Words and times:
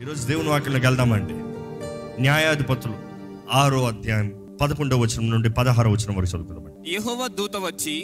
ఈరోజు 0.00 0.26
దేవుని 0.26 0.48
వాక్యంలోకి 0.48 0.86
వెళ్దామండి. 0.86 1.34
న్యాయాధిపతులు 2.22 2.94
ఆరో 3.50 3.84
అధ్యాయం 3.86 4.56
పదకొండవ 4.60 4.98
వచనం 4.98 5.30
నుండి 5.30 5.48
పదహారో 5.50 5.90
వచనం 5.90 6.14
వరకు 6.16 6.30
చదువుకుందామండి. 6.30 6.92
యహోవ 6.94 7.26
దూత 7.26 7.56
వచ్చి 7.56 7.94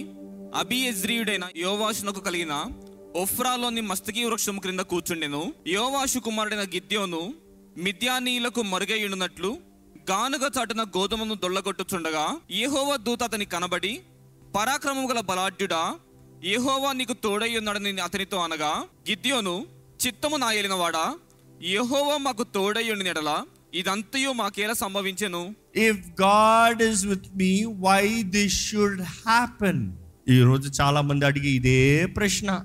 అబియజ్రీయుడైన 0.54 1.44
యోవాషునకు 1.56 2.20
కలిగిన 2.20 2.54
ఒఫ్రాలోని 3.16 3.80
మస్తకి 3.80 4.24
వృక్షం 4.24 4.58
క్రింద 4.58 4.80
కూర్చుండెను. 4.80 5.52
యోవాషు 5.66 6.18
కుమారుడైన 6.18 6.64
గిద్యోను 6.74 7.22
మిథ్యానీయులకు 7.76 8.62
మరుగైయున్నట్లు 8.62 9.50
గానుగ 10.10 10.48
చాటున 10.58 10.82
గోధుమను 10.82 11.34
దొల్లగొట్టుచుండగా 11.34 12.24
యహోవ 12.50 12.96
దూత 12.96 13.22
అతని 13.22 13.44
కనబడి 13.44 14.00
పరాక్రమము 14.56 15.08
గల 15.08 15.20
బలాఢ్యుడా 15.20 15.82
యహోవా 16.44 16.92
నీకు 16.92 17.12
తోడై 17.12 17.58
ఉన్నాడని 17.58 18.00
అతనితో 18.00 18.38
అనగా 18.38 18.70
గిద్యోను 19.10 19.56
చిత్తము 20.06 20.36
నాయలినవాడా? 20.36 21.04
యెహోవా 21.62 22.16
మాకు 22.16 22.42
తోడై 22.42 22.90
ఉండిన 22.90 23.08
ఎడల 23.08 23.44
ఇదంతయు 23.74 24.32
మాకేలా 24.32 24.72
సంభవించెను? 24.72 25.54
If 25.76 26.22
God 26.22 26.82
is 26.82 27.06
with 27.06 27.24
me 27.36 27.64
why 27.64 28.22
this 28.22 28.70
should 28.70 29.02
happen 29.02 29.92
ఈరోజు 30.28 30.82
చాలా 30.82 31.00
మంది 31.00 31.24
అడిగి 31.24 31.50
ఇదే 31.50 32.06
ప్రశ్న. 32.06 32.64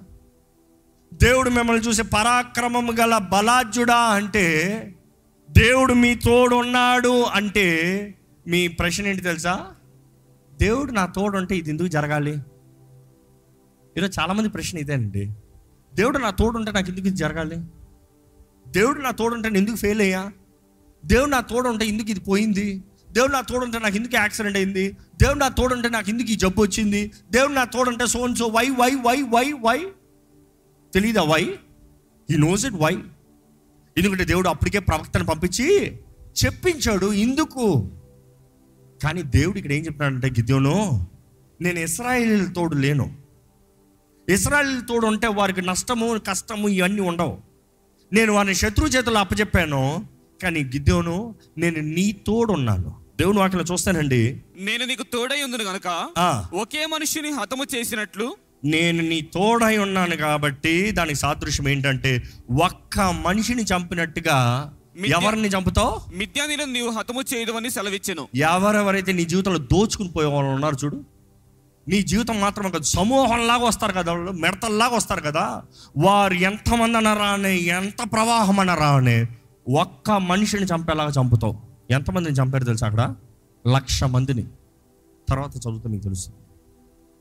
దేవుడు 1.13 1.49
మిమ్మల్ని 1.49 1.87
చూసే 1.87 2.03
పరాక్రమం 2.03 2.99
గల 2.99 3.17
బలాజ్యుడా 3.17 3.95
అంటే 3.95 4.45
దేవుడు 5.51 5.93
మీ 5.93 6.15
తోడున్నాడు 6.15 7.23
అంటే 7.23 7.67
మీ 8.47 8.67
ప్రశ్న 8.67 9.07
ఏంటి 9.07 9.21
తెలుసా? 9.21 9.67
దేవుడు 10.61 10.91
నా 10.91 11.05
తోడు 11.05 11.37
ఉంటే 11.37 11.57
ఇది 11.57 11.69
ఎందుకు 11.69 11.87
జరగాలి? 11.87 12.37
ఈరోజు 13.97 14.19
చాలామంది 14.19 14.49
ప్రశ్న 14.49 14.77
ఇదేనండి. 14.77 15.33
దేవుడు 15.93 16.17
నా 16.17 16.29
తోడు 16.29 16.57
ఉంటే 16.57 16.71
నాకు 16.71 16.87
ఎందుకు 16.87 17.07
ఇది 17.07 17.17
జరగాలి? 17.17 17.57
దేవుడు 18.75 18.99
నా 18.99 19.11
తోడుంటే 19.11 19.49
నేను 19.49 19.57
ఎందుకు 19.57 19.75
ఫెయిల్ 19.75 20.01
అయ్యా? 20.01 20.31
దేవుడు 21.05 21.29
నా 21.29 21.39
తోడు 21.39 21.69
ఉంటే 21.69 21.85
ఎందుకు 21.85 22.09
ఇది 22.09 22.19
పోయింది? 22.19 22.83
దేవుడు 23.11 23.31
నా 23.31 23.41
తోడు 23.41 23.65
ఉంటే 23.65 23.79
నాకు 23.79 23.95
ఎందుకు 23.95 24.15
యాక్సిడెంట్ 24.15 24.57
అయింది? 24.57 24.97
దేవుడు 25.21 25.39
నా 25.39 25.47
తోడుంటే 25.47 25.89
నాకు 25.89 26.09
ఎందుకు 26.09 26.29
ఈ 26.29 26.35
జబ్బు 26.35 26.61
వచ్చింది? 26.61 27.11
దేవుడు 27.31 27.53
నా 27.53 27.63
తోడుంటే 27.63 28.07
so 28.07 28.35
so 28.35 28.47
why 28.47 28.69
why 28.69 28.91
why 28.95 29.21
why 29.21 29.51
why 29.51 29.85
తెలీదా 30.93 31.21
why 31.21 31.59
he 32.29 32.37
knows 32.37 32.65
it 32.65 32.75
why 32.75 32.93
ఎందుకంటే 33.97 34.25
దేవుడు 34.25 34.49
అప్పటికే 34.49 34.79
ప్రవక్తను 34.79 35.25
పంపించి 35.25 35.99
చెప్పించాడు 36.45 37.13
ఇందుకు. 37.13 37.91
కానీ 39.03 39.23
దేవుడు 39.23 39.57
ఇక్కడ 39.57 39.71
ఏం 39.71 39.85
చెప్తున్నాడంటే 39.85 40.29
గిద్యోను 40.29 41.07
నేను 41.61 41.79
ఇస్రాయిల్ 41.79 42.55
తోడు 42.55 42.75
లేను. 42.75 43.15
ఇస్రాయిల్ 44.29 44.81
తోడు 44.81 45.07
ఉంటే 45.07 45.27
వారికి 45.27 45.61
నష్టము 45.61 46.17
కష్టము 46.17 46.69
ఇవన్నీ 46.69 47.01
ఉండవు. 47.01 47.54
నేను 48.13 48.33
వారిని 48.33 48.55
శత్రు 48.55 48.87
చేతులు 48.87 49.17
అప్పచెప్పాను 49.17 49.81
కానీ 50.43 50.63
గిద్యోను 50.63 51.35
నేను 51.57 51.81
నీ 51.81 52.11
తోడు 52.27 52.53
ఉన్నాను 52.53 53.05
దేవుని 53.17 53.39
వాక్యలో 53.39 53.63
చూస్తానండి. 53.63 54.41
నేను 54.57 54.85
నీకు 54.85 55.03
తోడై 55.03 55.43
ఉందును 55.43 55.63
గనుక 55.63 55.87
ఆ. 56.17 56.47
ఒకే 56.53 56.85
మనుష్యుని 56.85 57.31
హతము 57.31 57.63
చేసినట్లు 57.75 58.35
నేను 58.65 59.03
నీ 59.03 59.21
తోడై 59.21 59.77
ఉన్నాను 59.77 60.15
కాబట్టి 60.15 60.91
దానికి 60.91 61.19
సాదృశ్యం 61.19 61.69
ఏంటంటే 61.69 62.11
ఒక్క 62.61 62.99
మనిషిని 62.99 63.63
చంపినట్టుగా 63.63 64.37
ఎవరిని 65.07 65.47
చంపుతావు? 65.47 65.93
మిథ్యానీలను 66.15 66.71
నీవు 66.71 66.89
హతము 66.89 67.21
చేయదవని 67.33 67.69
సెలవిచ్చెను. 67.69 68.27
ఎవరెవరైతే 68.35 69.13
నీ 69.13 69.25
జీవితంలో 69.25 69.59
దోచుకుని 69.59 70.11
పోయే 70.11 70.27
వాళ్ళు 70.27 70.51
ఉన్నారు 70.51 70.75
చూడు. 70.85 70.97
నీ 71.87 72.01
జీవితం 72.01 72.41
మాత్రం 72.41 72.71
కాదు 72.71 72.83
సమూహంలాగా 72.83 73.63
వస్తారు 73.63 73.93
కదా 73.93 74.13
వాళ్ళు 74.13 74.31
మిడతల్లాగా 74.31 74.95
వస్తారు 74.95 75.21
కదా. 75.21 75.63
వారు 75.97 76.33
ఎంతమంది 76.33 76.97
అనరా 76.97 77.25
అని 77.25 77.63
ఎంత 77.63 78.11
ప్రవాహం 78.13 78.59
అనరా 78.59 78.89
అని 78.89 79.25
ఒక్క 79.77 80.11
మనిషిని 80.11 80.65
చంపేలాగా 80.65 81.09
చంపుతావు. 81.09 81.59
ఎంతమందిని 81.91 82.35
చంపారు 82.35 82.63
తెలుసు 82.63 82.85
అక్కడ? 82.85 83.15
లక్ష 83.67 84.03
మందిని. 84.03 84.43
తర్వాత 85.29 85.57
చదువుతా 85.57 85.89
మీకు 85.89 86.03
తెలుసు. 86.03 86.29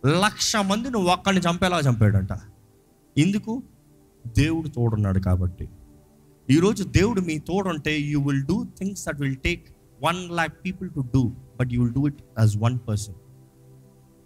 లక్ష 0.07 0.57
మందిని 0.57 0.97
ఒక్కడిని 0.97 1.43
చంపేలాగా 1.51 1.91
చంపాడంట. 1.91 2.29
ఎందుకు? 3.19 3.63
దేవుడు 4.27 4.69
తోడున్నాడు 4.69 5.21
కాబట్టి. 5.21 5.69
ఈరోజు 6.51 6.85
దేవుడు 6.85 7.21
మీ 7.21 7.39
తోడుంటే 7.39 7.99
you 7.99 8.21
will 8.21 8.43
do 8.43 8.67
things 8.79 9.07
that 9.07 9.21
will 9.21 9.37
take 9.37 9.77
one 10.03 10.17
lakh 10.17 10.55
people 10.65 10.91
to 10.91 11.01
do 11.01 11.33
but 11.61 11.73
you 11.73 11.83
will 11.83 11.95
do 11.95 12.07
it 12.07 12.23
as 12.39 12.57
one 12.57 12.79
person 12.89 13.15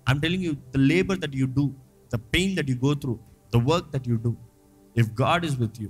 I'm 0.08 0.22
telling 0.22 0.44
you 0.44 0.52
the 0.52 0.76
labour 0.76 1.18
that 1.18 1.36
you 1.36 1.46
do 1.46 1.64
the 2.10 2.16
pain 2.34 2.56
that 2.56 2.70
you 2.70 2.76
go 2.84 2.94
through 2.94 3.14
the 3.52 3.60
work 3.70 3.90
that 3.90 4.08
you 4.08 4.16
do 4.16 4.32
if 4.96 5.22
God 5.22 5.44
is 5.46 5.56
with 5.56 5.82
you 5.82 5.88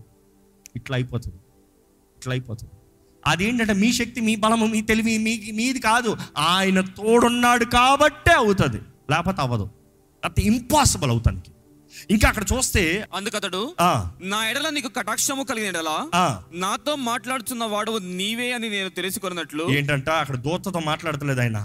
ఇట్లా 0.76 0.96
అయిపోతుంది 0.96 1.38
ఇట్లా 2.18 2.32
అయిపోతుంది 2.32 2.72
అదేంటంటే 3.22 3.72
మీ 3.72 3.92
శక్తి 3.92 4.20
మీ 4.20 4.36
బలము 4.36 4.66
మీ 4.66 4.82
తెలివి 4.82 5.18
మీ 5.18 5.52
మీది 5.52 5.80
కాదు. 5.80 6.10
ఆయన 6.38 6.80
తోడున్నాడు 6.80 7.64
కాబట్టే 7.64 8.32
అవుతుంది. 8.32 8.80
లేకపోతే 9.10 9.40
అవ్వదు. 9.42 9.66
అది 10.22 10.42
ఇంపాసిబుల్ 10.42 11.10
అవుతానికి. 11.10 11.50
ఇంకా 12.10 12.28
అక్కడ 12.28 12.44
చూస్తే 12.52 12.82
అందుకతడు 13.14 13.60
నా 14.22 14.50
ఎడల 14.50 14.68
నీకు 14.68 14.88
కటాక్షము 14.88 15.42
కలిగిన 15.42 15.68
ఎడల 15.68 15.90
నాతో 16.54 16.96
మాట్లాడుతున్న 16.96 17.64
వాడు 17.64 17.98
నీవే 17.98 18.52
అని 18.52 18.68
నేను 18.70 18.88
తెలుసుకున్నట్లు 18.88 19.64
ఏంటంట 19.70 20.08
అక్కడ 20.22 20.36
దూతతో 20.36 20.80
మాట్లాడతలేదు 20.80 21.40
ఆయన. 21.40 21.58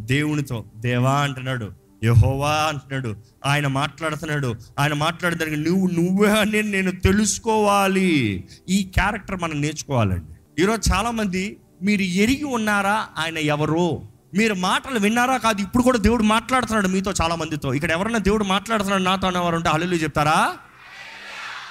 దేవునితో 0.00 0.64
దేవా 0.76 1.14
అంటున్నాడు. 1.20 1.68
యహోవా 2.04 2.52
అంటున్నాడు. 2.52 3.16
ఆయన 3.46 3.66
మాట్లాడుతున్నాడు. 3.66 4.54
ఆయన 4.78 4.92
మాట్లాడడానికి 4.92 5.56
నువ్వు 5.56 5.86
నువ్వే 5.86 6.40
అని 6.40 6.62
నేను 6.62 6.90
తెలుసుకోవాలి. 6.90 8.44
ఈ 8.68 8.90
క్యారెక్టర్ 8.94 9.40
మనం 9.42 9.60
నేర్చుకోవాలండి. 9.60 10.62
ఈరోజు 10.62 10.94
చాలామంది 10.94 11.56
మీరు 11.82 12.02
ఎరిగి 12.02 12.44
ఉన్నారా? 12.44 13.06
ఆయన 13.18 13.38
ఎవరో? 13.38 14.02
మీరు 14.34 14.54
మాటలు 14.54 14.98
విన్నారా? 14.98 15.36
కాదు 15.36 15.60
ఇప్పుడు 15.60 15.82
కూడా 15.82 15.98
దేవుడు 15.98 16.22
మాట్లాడుతున్నాడు 16.22 16.88
మీతో 16.88 17.12
చాలామందితో. 17.22 17.74
ఇక్కడ 17.74 17.90
ఎవరైనా 17.90 18.18
దేవుడు 18.18 18.44
మాట్లాడుతున్నాడు 18.44 19.02
నాతో 19.02 19.26
అనేవారు 19.26 19.56
ఉంటే 19.56 19.68
హల్లు 19.68 19.96
చెప్తారా? 19.96 20.56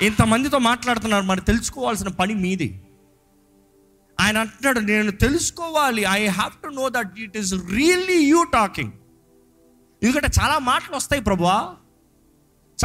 ఇంతమందితో 0.01 0.57
మాట్లాడుతున్నారు. 0.57 1.23
మరి 1.23 1.41
తెలుసుకోవాల్సిన 1.41 2.07
పని 2.07 2.33
మీది. 2.33 2.81
ఆయన 4.19 4.37
అంటున్నాడు 4.37 4.79
నేను 4.79 5.11
తెలుసుకోవాలి. 5.11 6.03
I 6.03 6.27
have 6.27 6.63
to 6.63 6.67
know 6.67 6.89
that 6.89 7.19
it 7.19 7.37
is 7.37 7.53
really 7.53 8.17
you 8.17 8.43
talking 8.43 8.91
ఎందుకంటే 10.03 10.27
చాలా 10.41 10.59
మాటలు 10.59 10.95
వస్తాయి 10.95 11.21
ప్రభువా. 11.21 11.75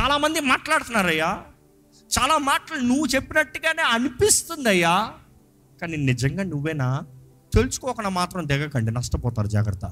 చాలామంది 0.00 0.40
మాట్లాడుతున్నారయ్యా. 0.40 1.42
చాలా 2.18 2.38
మాటలు 2.38 2.80
నువ్వు 2.80 3.06
చెప్పినట్టుగానే 3.06 3.82
అనిపిస్తుంది 3.82 4.68
అయ్యా 4.68 5.12
కానీ 5.80 5.96
నిజంగా 5.96 6.42
నువ్వేనా? 6.42 7.02
తెలుసుకోకుండా 7.54 8.08
మాత్రం 8.08 8.48
దిగకండి 8.48 8.90
నష్టపోతారు 8.90 9.46
జాగ్రత్త. 9.46 9.84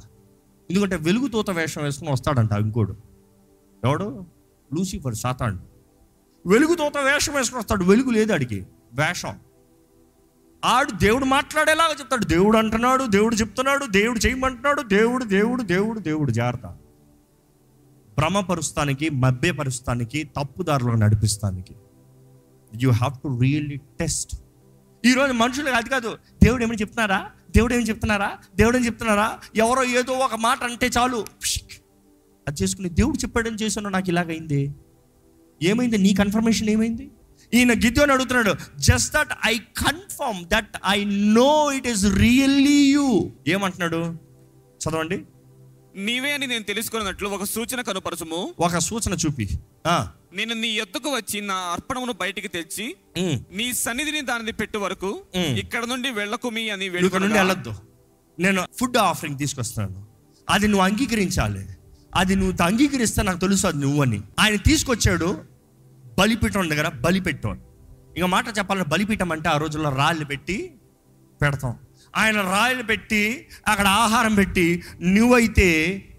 ఎందుకంటే 0.70 0.96
వెలుగుతూత 0.96 1.50
వేషం 1.50 1.82
వేసుకుని 1.82 2.12
వస్తాడంట 2.12 2.52
ఇంకోడు. 2.52 2.96
ఎవడు? 3.84 4.26
లూసిఫర్ 4.74 5.14
సాతాడు 5.14 5.58
వెలుగుతూత 6.48 6.98
వేషం 6.98 7.34
వేసుకుని 7.34 7.58
వస్తాడు 7.58 7.84
వెలుగు 7.84 8.10
లేదు 8.10 8.32
అడిగి 8.32 8.66
వేషం. 8.92 9.38
ఆడు 10.64 10.90
దేవుడు 10.90 11.24
మాట్లాడేలాగా 11.24 11.92
చెప్తాడు 11.92 12.24
దేవుడు 12.24 12.58
అంటున్నాడు 12.58 13.04
దేవుడు 13.04 13.34
చెప్తున్నాడు 13.34 13.86
దేవుడు 13.86 14.18
చేయమంటున్నాడు 14.18 14.82
దేవుడు 14.82 15.24
దేవుడు 15.24 15.62
దేవుడు 15.62 15.98
దేవుడు 15.98 16.30
జాగ్రత్త. 16.30 16.76
భ్రమపరుస్తానికి 18.18 19.10
మభ్యపరుస్తానికి 19.10 20.24
తప్పుదారులకు 20.24 20.96
నడిపిస్తానికి. 20.96 21.74
You 22.82 22.90
have 22.90 23.14
to 23.14 23.38
really 23.42 23.76
test 24.00 24.36
ఈరోజు 25.04 25.32
మనుషులకు 25.32 25.74
అది 25.74 25.88
కాదు 25.88 26.18
దేవుడు 26.42 26.62
ఏమని 26.62 26.76
చెప్తున్నారా? 26.76 27.30
దేవుడు 27.50 27.74
ఏమి 27.74 27.84
చెప్తున్నారా? 27.84 28.38
దేవుడు 28.56 28.76
ఏమని 28.76 28.86
చెప్తున్నారా? 28.86 29.38
ఎవరో 29.56 29.84
ఏదో 29.84 30.12
ఒక 30.12 30.34
మాట 30.34 30.64
అంటే 30.64 30.90
చాలు. 30.98 31.26
అది 32.48 32.62
చేసుకుని 32.62 32.88
దేవుడు 32.88 33.16
చెప్పాడని 33.16 33.56
చేశాను 33.56 33.88
నాకు 33.88 34.08
ఇలాగైంది. 34.08 34.74
ఏమైంది? 35.62 35.98
నీ 35.98 36.14
కన్ఫర్మేషన్ 36.14 36.68
ఏమైంది? 36.68 37.10
ఈయన 37.54 37.72
గిద్యోని 37.72 38.12
అడుగుతున్నాడు 38.12 38.54
just 38.78 39.14
that 39.14 39.32
I 39.46 39.58
confirm 39.58 40.44
that 40.44 40.68
I 40.88 41.04
know 41.04 41.72
it 41.72 41.86
is 41.86 42.06
really 42.14 42.92
you 42.92 43.30
ఏమంటున్నాడు? 43.48 44.16
చదవండి. 44.84 45.24
నీవే 45.96 46.32
అని 46.32 46.46
నేను 46.46 46.64
తెలుసుకున్నట్లు 46.64 47.28
ఒక 47.28 47.44
సూచన 47.44 47.80
కనుపరచుము. 47.80 48.54
ఒక 48.58 48.78
సూచన 48.78 49.12
చూపి. 49.14 49.48
నేను 50.32 50.54
నీ 50.54 50.68
ఎద్దుకు 50.68 51.08
వచ్చి 51.08 51.40
నా 51.40 51.54
అర్పణమును 51.54 52.12
బయటికి 52.12 52.48
తెచ్చి 52.48 52.86
నీ 53.52 53.72
సన్నిధిని 53.72 54.20
దానిని 54.20 54.52
పెట్టు 54.52 54.78
వరకు. 54.78 55.22
ఇక్కడ 55.36 55.84
నుండి 55.84 56.10
వెళ్ళకుమి 56.10 56.70
అని 56.70 56.86
ఇక్కడ 56.86 57.20
నుండి 57.20 57.34
వెళ్ళొద్దు. 57.34 57.74
నేను 58.38 58.64
ఫుడ్ 58.78 58.96
ఆఫరింగ్ 58.96 59.38
తీసుకొస్తున్నాను. 59.38 60.06
అది 60.50 60.68
నువ్వు 60.68 60.84
అంగీకరించాలి. 60.86 61.68
అది 62.14 62.34
నువ్వు 62.36 62.62
అంగీకరిస్తే 62.62 63.22
నాకు 63.22 63.40
తెలుసు 63.40 63.66
అది 63.66 63.76
నువ్వు 63.76 64.02
అని 64.02 64.20
ఆయన 64.40 64.56
తీసుకొచ్చాడు 64.56 65.28
బలిపీఠం 66.18 66.70
దగ్గర 66.70 66.88
బలిపెట్టాడు. 66.88 67.60
ఇక 68.18 68.24
మాట 68.24 68.58
చెప్పాలంటే 68.58 68.88
బలిపీఠం 68.88 69.32
అంటే 69.32 69.48
ఆ 69.48 69.56
రోజుల్లో 69.56 69.90
రాళ్ళు 69.96 70.24
పెట్టి 70.24 70.74
పెడతాం. 71.42 71.78
ఆయన 72.14 72.38
రాళ్ళు 72.50 72.84
పెట్టి 72.84 73.22
అక్కడ 73.66 73.86
ఆహారం 74.02 74.34
పెట్టి 74.36 74.66
నువ్వైతే 75.14 75.68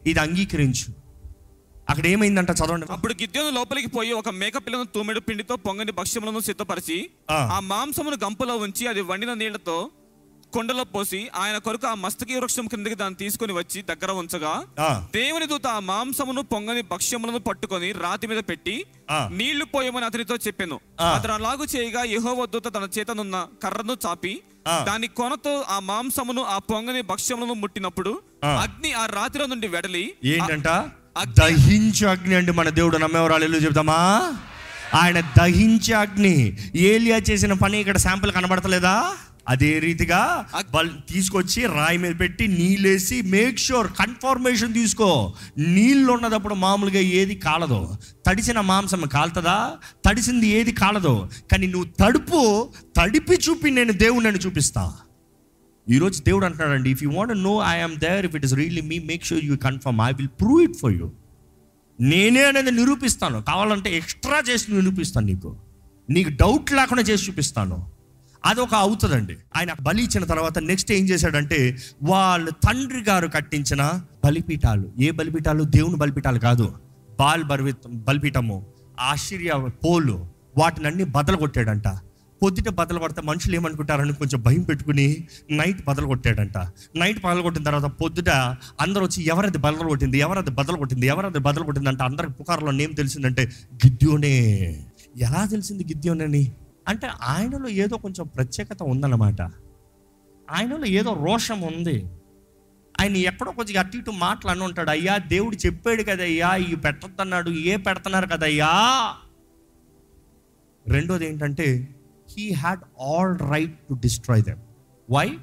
ఇది 0.05 0.19
అంగీకరించు 0.23 0.87
అక్కడ 1.87 2.05
ఏమైందంట 2.11 2.51
చదవండి 2.59 2.85
అప్పుడు 2.93 3.13
గిద్యోను 3.19 3.51
లోపలికి 3.57 3.89
పోయి 3.89 4.11
ఒక 4.13 4.29
మేక 4.37 4.57
పిల్లను 4.63 4.87
తూమెడు 4.93 5.21
పిండితో 5.25 5.55
పొంగని 5.65 5.93
భక్ష్యములను 5.97 6.39
సిద్ధపరిచి 6.47 6.97
ఆ. 7.31 7.59
మాంసమును 7.69 8.17
గంపలో 8.23 8.55
ఉంచి 8.63 8.83
అది 8.87 9.01
వండిన 9.09 9.33
నీళ్ళతో 9.33 9.75
కొండలో 10.53 10.83
పోసి 10.85 11.19
ఆయన 11.35 11.57
కొరకు 11.57 11.85
ఆ 11.87 11.95
మస్తకి 11.95 12.33
వృక్షం 12.35 12.65
కిందకి 12.67 12.95
దాన్ని 12.95 13.17
తీసుకొని 13.21 13.53
వచ్చి 13.53 13.79
దగ్గర 13.89 14.11
ఉంచగా 14.19 14.51
దేవుని 15.13 15.47
దూత 15.47 15.67
ఆ 15.71 15.81
మాంసమును 15.85 16.41
పొంగని 16.51 16.83
భక్ష్యములను 16.91 17.41
పట్టుకొని 17.41 17.89
రాతి 17.99 18.27
మీద 18.27 18.41
పెట్టి. 18.49 18.75
నీళ్ళు 19.33 19.65
పోయమని 19.65 20.05
అతనితో 20.05 20.35
చెప్పాను. 20.45 20.77
అతను 21.09 21.33
అలాగు 21.33 21.65
చేయగా 21.73 22.03
యెహోవా 22.09 22.45
దూత 22.53 22.67
తన 22.75 22.87
చేతనున్న 22.95 23.35
కర్రను 23.63 23.95
చాపి. 24.05 24.33
దాని 24.67 25.07
కొనతో 25.07 25.65
ఆ 25.69 25.79
మాంసమును 25.79 26.41
ఆ 26.43 26.57
పొంగని 26.57 27.01
భక్ష్యములను 27.01 27.53
ముట్టినప్పుడు. 27.53 28.21
అగ్ని 28.43 28.93
ఆ 28.93 29.05
రాతిలో 29.05 29.45
నుండి 29.45 29.67
వెడలి 29.67 30.13
ఏంటంట? 30.23 30.67
దహించు 31.39 32.07
అగ్ని 32.07 32.35
అండి 32.35 32.51
మన 32.51 32.69
దేవుడు 32.69 32.97
నమ్మేవరాలు 32.97 33.43
ఎల్లు 33.43 33.57
చెప్తామా 33.57 33.99
ఆయన 34.93 35.19
దహించే 35.19 35.93
అగ్ని. 35.93 36.57
ఏలియా 36.75 37.17
చేసిన 37.17 37.53
పని 37.53 37.79
ఇక్కడ 37.79 37.97
శాంపుల్ 37.97 38.31
కనబడతలేదా? 38.31 38.95
అదే 39.49 39.79
రీతిగా 39.79 40.47
తీసుకొచ్చి 41.13 41.65
రాయి 41.65 41.97
మీద 41.97 42.15
పెట్టి 42.19 42.47
నీళ్ళేసి 42.47 43.21
మేక్ 43.21 43.59
షూర్ 43.59 43.87
కన్ఫర్మేషన్ 43.87 44.73
తీసుకో. 44.73 45.33
నీళ్ళు 45.57 46.11
ఉన్నదప్పుడు 46.11 46.53
మామూలుగా 46.53 46.99
ఏది 46.99 47.35
కాలదు. 47.35 47.95
తడిసిన 48.27 48.59
మాంసం 48.59 49.01
కాలుతుందా? 49.01 49.71
తడిసింది 50.05 50.47
ఏది 50.47 50.71
కాలదు. 50.71 51.29
కానీ 51.51 51.67
నువ్వు 51.67 51.89
తడుపు 51.99 52.69
తడిపి 52.97 53.35
చూపి 53.35 53.71
నేను 53.71 53.93
దేవుడిని 53.93 54.39
చూపిస్తా. 54.39 54.93
ఈరోజు 55.89 56.21
దేవుడు 56.21 56.45
అంటున్నాడండి 56.45 56.89
if 56.91 57.03
you 57.03 57.11
want 57.11 57.43
know 57.43 57.63
I 57.67 57.79
am 57.79 57.95
there 57.95 58.25
if 58.25 58.35
it 58.35 58.45
is 58.45 58.53
really 58.53 58.81
me 58.81 58.99
make 58.99 59.25
sure 59.25 59.45
you 59.45 59.57
confirm 59.57 60.01
I 60.01 60.11
will 60.11 60.27
prove 60.27 60.63
it 60.63 60.77
for 60.77 60.93
you 60.93 61.11
నేనే 62.01 62.43
అనేది 62.43 62.71
నిరూపిస్తాను. 62.71 63.41
కావాలంటే 63.41 63.97
ఎక్స్ట్రా 63.97 64.39
చేసి 64.49 64.73
నిరూపిస్తాను 64.73 65.25
నీకు. 65.25 65.55
నీకు 66.09 66.29
డౌట్ 66.29 66.73
లేకుండా 66.73 67.03
చేసి 67.03 67.31
చూపిస్తాను. 67.31 67.94
అది 68.45 68.59
ఒక 68.61 68.73
అవుతుందండి. 68.75 69.35
ఆయన 69.55 69.71
బలి 69.81 70.03
ఇచ్చిన 70.03 70.23
తర్వాత 70.23 70.59
నెక్స్ట్ 70.59 70.91
ఏం 70.91 71.05
చేశాడంటే 71.05 71.77
వాళ్ళ 72.03 72.49
తండ్రి 72.49 73.03
గారు 73.09 73.27
కట్టించిన 73.27 74.01
బలిపీఠాలు. 74.25 74.91
ఏ 74.99 75.11
బలిపీఠాలు? 75.11 75.63
దేవుని 75.63 75.95
బలిపీఠాలు 75.95 76.39
కాదు. 76.39 76.73
బాల్ 77.19 77.43
బర్వి 77.43 77.73
బలిపీఠము 77.89 78.65
ఆశ్చర్య 78.99 79.51
పోలు 79.85 80.27
వాటిని 80.57 80.87
అన్ని 80.87 81.03
బదలు 81.03 81.37
కొట్టాడంట 81.37 81.87
పొద్దుట 82.43 82.69
బదలు 82.69 82.99
కొడితే 82.99 83.21
మనుషులు 83.21 83.55
ఏమనుకుంటారని 83.55 84.13
కొంచెం 84.13 84.41
భయం 84.41 84.61
పెట్టుకుని 84.61 85.27
నైట్ 85.51 85.85
బదలు 85.87 86.05
కొట్టాడంట 86.05 86.57
నైట్ 86.95 87.19
బదలు 87.25 87.41
కొట్టిన 87.41 87.63
తర్వాత 87.63 87.83
పొద్దుట 87.83 88.29
అందరూ 88.81 89.05
వచ్చి 89.05 89.23
ఎవరది 89.25 89.57
బదలు 89.57 89.87
కొట్టింది 89.87 90.17
ఎవరది 90.17 90.51
బదలు 90.51 90.77
కొట్టింది 90.77 91.07
ఎవరది 91.07 91.39
బదలు 91.39 91.63
కొట్టింది 91.63 91.89
అంటే 91.89 92.03
అందరికి 92.03 92.33
పుకారులో 92.33 92.73
ఏం 92.73 92.91
తెలిసిందంటే 92.91 93.51
గిద్యోనే. 93.75 94.35
ఎలా 95.17 95.45
తెలిసింది 95.45 95.83
గిద్యోనని? 95.83 96.51
అంటే 96.87 97.07
ఆయనలో 97.07 97.69
ఏదో 97.69 97.97
కొంచెం 97.97 98.27
ప్రత్యేకత 98.27 98.83
ఉందన్నమాట. 98.83 99.41
ఆయనలో 100.51 100.85
ఏదో 100.85 101.13
రోషం 101.25 101.61
ఉంది. 101.61 102.09
ఆయన 103.01 103.17
ఎక్కడో 103.17 103.51
కొంచెం 103.51 103.85
అటు 103.85 103.97
ఇటు 103.97 104.11
మాటలు 104.11 104.63
ఉంటాడు. 104.63 104.89
అయ్యా 104.89 105.17
దేవుడు 105.17 105.55
చెప్పాడు 105.55 106.03
కదయ్యా 106.03 106.55
ఇవి 106.55 106.75
పెట్టద్దన్నాడు 106.75 107.49
ఏ 107.49 107.77
పెడుతున్నారు 107.77 108.27
కదయ్యా? 108.27 108.69
రెండోది 110.87 111.27
ఏంటంటే 111.27 111.95
he 112.37 112.51
had 112.51 113.01
all 113.01 113.51
right 113.51 113.79
to 113.79 113.93
destroy 113.93 114.43
them 114.43 114.59
why 115.11 115.37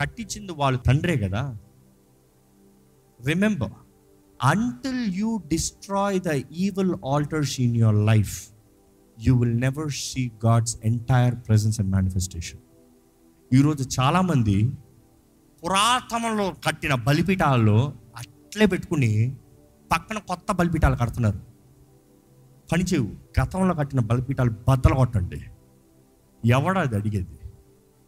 కట్టించింది 0.00 0.52
వాళ్ళు 0.52 0.80
తండ్రే 0.80 1.16
కదా. 1.16 1.58
Remember 3.26 3.72
until 4.42 5.14
you 5.14 5.42
destroy 5.48 6.20
the 6.20 6.28
evil 6.52 6.94
altars 7.06 7.60
in 7.60 7.76
your 7.76 8.06
life 8.06 8.51
you 9.24 9.38
will 9.38 9.60
never 9.60 9.90
see 9.90 10.30
God's 10.46 10.76
entire 10.84 11.34
presence 11.34 11.80
and 11.80 11.90
manifestation 11.90 12.60
ఈరోజు 13.52 14.00
చాలామంది 14.00 14.72
పురాతనంలో 15.64 16.54
కట్టిన 16.66 16.94
బలిపీఠాల్లో 16.94 17.92
అట్లే 18.16 18.66
పెట్టుకుని 18.66 19.36
పక్కన 19.92 20.18
కొత్త 20.18 20.52
బలిపీఠాలు 20.52 20.96
కడుతున్నారు. 20.96 21.40
పనిచేయు 22.72 23.14
గతంలో 23.40 23.74
కట్టిన 23.74 24.00
బలిపీఠాలు 24.00 24.50
బద్దలు 24.68 24.94
కొట్టండి. 24.94 25.40
ఎవడది 26.44 26.96
అడిగేది? 26.96 27.38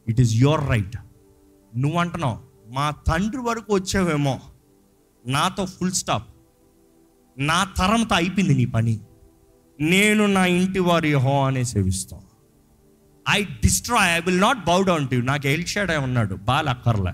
ఇట్ 0.08 0.20
ఈస్ 0.20 0.34
యువర్ 0.34 0.70
రైట్ 0.70 0.96
నువ్వు 1.76 1.98
అంటున్నావు 1.98 2.38
మా 2.72 2.90
తండ్రి 2.90 3.40
వరకు 3.40 3.74
వచ్చావేమో 3.74 4.40
నాతో 5.26 5.64
ఫుల్ 5.66 5.92
స్టాప్ 5.92 6.28
నా 7.38 7.64
తరంతో 7.64 8.14
అయిపోయింది 8.14 8.54
నీ 8.54 8.64
పని. 8.64 9.00
నేను 9.80 10.26
నా 10.26 10.44
ఇంటి 10.44 10.78
వారి 10.78 11.14
హో 11.14 11.46
అనే 11.46 11.64
సేవిస్తాం 11.64 12.20
I 13.30 13.44
destroy 13.44 14.16
I 14.16 14.20
will 14.20 14.40
not 14.40 14.64
bow 14.66 14.82
down 14.82 15.08
to 15.08 15.16
నాకు 15.16 15.46
ఎల్షాడే 15.46 15.96
ఉన్నాడు 15.96 16.34
బాల్ 16.34 16.68
అక్కర్లే. 16.68 17.12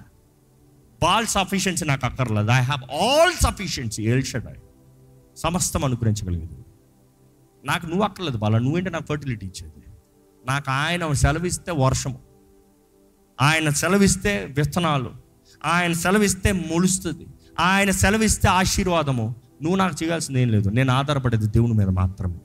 బాల్ 1.02 1.26
సఫిషియన్సీ 1.26 1.86
నాకు 1.86 2.06
అక్కర్లేదు. 2.06 2.50
I 2.50 2.60
have 2.60 3.02
all 3.02 3.32
sufficiency 3.32 4.04
El Shaddai. 4.04 4.62
సమస్తం 5.36 5.84
అనుగ్రహించగలిగేది 5.84 6.64
నాకు 7.64 7.86
నువ్వు 7.86 8.02
అక్కర్లేదు 8.02 8.38
బాల 8.38 8.58
నువ్వేంటే 8.58 8.90
నాకు 8.90 9.06
ఫర్టిలిటీ 9.06 9.46
ఇచ్చేది? 9.46 9.84
నాకు 10.46 10.70
ఆయన 10.70 11.12
సెలవిస్తే 11.12 11.72
వర్షము. 11.72 12.18
ఆయన 13.40 13.68
సెలవిస్తే 13.68 14.44
విత్తనాలు. 14.50 15.10
ఆయన 15.64 15.92
సెలవిస్తే 15.92 16.52
మొలుస్తుంది. 16.52 17.26
ఆయన 17.60 17.90
సెలవిస్తే 17.90 18.48
ఆశీర్వాదము. 18.48 19.34
నువ్వు 19.62 19.76
నాకు 19.76 20.04
చేయాల్సింది 20.04 20.42
ఏం 20.42 20.48
లేదు. 20.48 20.68
నేను 20.68 20.92
ఆధారపడేది 20.92 21.46
దేవుని 21.46 21.72
మీద 21.72 21.88
మాత్రమే. 21.88 22.38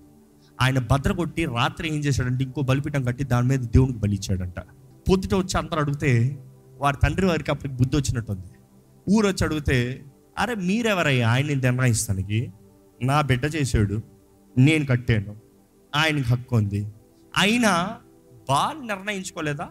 ఆయన 0.61 0.79
భద్ర 0.79 1.11
కొట్టి 1.11 1.45
రాత్రి 1.45 1.95
ఏం 1.95 1.99
చేశాడంటే 1.99 2.43
ఇంకో 2.43 2.61
బలిపీఠం 2.61 3.03
కట్టి 3.03 3.23
దాని 3.23 3.47
మీద 3.47 3.59
దేవునికి 3.59 3.99
బలి 3.99 4.15
ఇచ్చాడంట. 4.15 4.59
పొద్దుట 5.09 5.33
వచ్చి 5.33 5.57
అందరూ 5.57 5.81
అడిగితే 5.81 6.37
వారి 6.77 6.97
తండ్రి 7.03 7.25
వారికి 7.25 7.51
అప్పటికి 7.51 7.75
బుద్ధి 7.75 7.97
వచ్చినట్టుంది. 7.97 8.45
ఊరు 9.09 9.27
వచ్చి 9.27 9.43
అడిగితే 9.43 10.05
అరే 10.37 10.55
మీరెవరయ్యా? 10.55 11.29
ఆయన్ని 11.29 11.55
నిర్ణయిస్తానికి. 11.55 12.53
నా 13.01 13.21
బిడ్డ 13.21 13.55
చేశాడు. 13.55 14.01
నేను 14.57 14.85
కట్టాను. 14.85 15.35
ఆయనకి 15.95 16.23
హక్కు 16.23 16.55
ఉంది. 16.55 16.87
అయినా 17.37 17.97
బాల్ 18.49 18.87
నిర్ణయించుకోలేదా? 18.87 19.69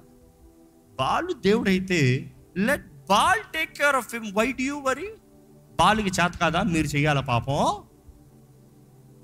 బాలు 0.98 1.32
దేవుడైతే 1.32 2.32
let 2.56 2.86
Baal 3.08 3.40
take 3.54 3.78
care 3.78 3.96
of 3.96 4.14
him. 4.14 4.36
Why 4.36 4.52
do 4.52 4.62
you 4.62 4.78
worry? 4.78 5.08
బాలుకి 5.78 6.08
చేత 6.08 6.32
కాదా? 6.40 6.62
మీరు 6.62 6.86
చెయ్యాల 6.86 7.20
పాపం? 7.20 7.76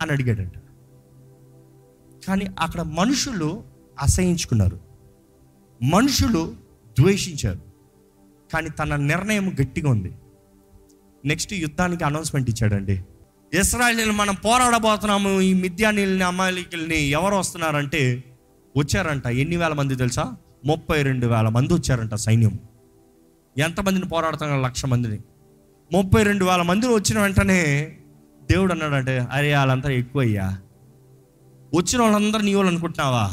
అని 0.03 0.13
అడిగాడంట. 0.13 0.53
కానీ 2.31 2.47
అక్కడ 2.61 2.81
మనుషులు 2.81 3.63
అసహించుకున్నారు. 4.01 4.81
మనుషులు 5.83 6.55
ద్వేషించారు. 7.01 7.61
కానీ 8.53 8.69
తన 8.69 8.97
నిర్ణయం 8.97 9.57
గట్టిగా 9.63 9.91
ఉంది. 9.91 10.13
నెక్స్ట్ 11.25 11.55
యుద్ధానికి 11.55 12.05
అనౌన్స్మెంట్ 12.05 12.51
ఇచ్చాడండి. 12.51 13.05
ఇస్రాయలీలు 13.61 14.13
మనం 14.13 14.35
పోరాడబోతున్నాము 14.35 15.41
ఈ 15.41 15.55
మిథ్యానీల్ని 15.55 16.25
అమాయకుల్ని 16.25 16.99
ఎవరు 16.99 17.35
వస్తున్నారంటే 17.35 18.25
వచ్చారంట. 18.77 19.27
ఎన్ని 19.27 19.57
వేల 19.57 19.73
మంది 19.73 19.97
తెలుసా? 19.97 20.37
ముప్పై 20.67 21.03
రెండు 21.03 21.27
వేల 21.27 21.49
మంది 21.49 21.75
వచ్చారంట 21.75 22.15
సైన్యం. 22.15 22.59
ఎంతమందిని 23.59 24.09
పోరాడుతున్నారు? 24.09 24.63
లక్ష 24.63 24.85
మందిని. 24.85 25.19
ముప్పై 25.93 26.23
రెండు 26.23 26.45
వేల 26.45 26.63
మంది 26.63 26.87
వచ్చిన 26.87 27.21
వెంటనే 27.21 27.97
దేవుడు 28.51 28.73
అన్నాడంటే 28.73 29.19
అరే 29.19 29.57
వాళ్ళంతా 29.57 29.91
ఎక్కువయ్యా. 29.91 30.59
వచ్చిన 31.75 32.03
వాళ్ళందరూ 32.03 32.41
నీ 32.41 32.55
వాళ్ళు 32.55 32.71
అనుకుంటున్నావా? 32.71 33.31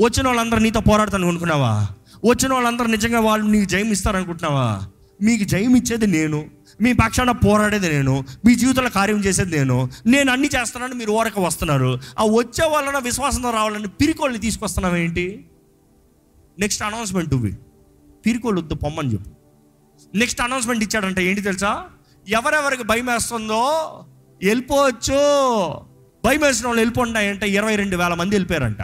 వచ్చిన 0.00 0.26
వాళ్ళందరూ 0.26 0.58
నీతో 0.58 0.80
పోరాడతాను 0.80 1.28
అనుకున్నావా 1.28 1.88
వచ్చిన 2.24 2.52
వాళ్ళందరూ 2.52 2.86
నిజంగా 2.86 3.20
వాళ్ళు 3.20 3.46
నీకు 3.46 3.64
జయం 3.64 3.92
ఇస్తారనుకుంటున్నావా? 3.92 4.82
మీకు 5.22 5.44
జయం 5.44 5.76
ఇచ్చేది 5.76 6.06
నేను 6.06 6.46
మీ 6.80 6.92
పక్షాన 6.92 7.30
పోరాడేది 7.30 7.88
నేను 7.88 8.24
మీ 8.44 8.54
జీవితంలో 8.54 8.90
కార్యం 8.90 9.24
చేసేది 9.24 9.56
నేను 9.56 9.90
నేను 10.06 10.32
అన్ని 10.32 10.48
చేస్తున్నాను 10.56 10.94
మీరు 10.94 11.10
ఓరక 11.10 11.38
వస్తున్నారు. 11.38 11.98
ఆ 12.18 12.24
వచ్చే 12.24 12.66
వాళ్ళన 12.66 12.98
విశ్వాసంతో 12.98 13.50
రావాలని 13.50 13.88
పిరికోళ్ళని 13.88 14.40
తీసుకొస్తున్నావు 14.42 14.96
ఏంటి? 14.96 15.44
నెక్స్ట్ 16.58 16.82
అనౌన్స్మెంట్ 16.82 17.34
ఇవి 17.34 17.52
పిరికోళ్ళు 18.26 18.60
వద్దు 18.60 18.74
పొమ్మని 18.74 19.12
చెప్పు. 19.12 19.30
నెక్స్ట్ 20.14 20.40
అనౌన్స్మెంట్ 20.40 20.84
ఇచ్చాడంట 20.84 21.18
ఏంటి 21.18 21.40
తెలుసా? 21.40 21.84
ఎవరెవరికి 22.28 22.82
భయం 22.82 23.06
వేస్తుందో 23.06 23.64
వెళ్ళిపోవచ్చు. 24.42 25.20
భయం 26.26 26.40
వేసిన 26.44 26.66
వాళ్ళు 26.66 26.80
వెళ్ళిపోండి 26.82 27.48
ఇరవై 27.58 27.74
రెండు 27.82 27.96
వేల 28.02 28.14
మంది 28.20 28.34
వెళ్ళిపోయారంట. 28.36 28.82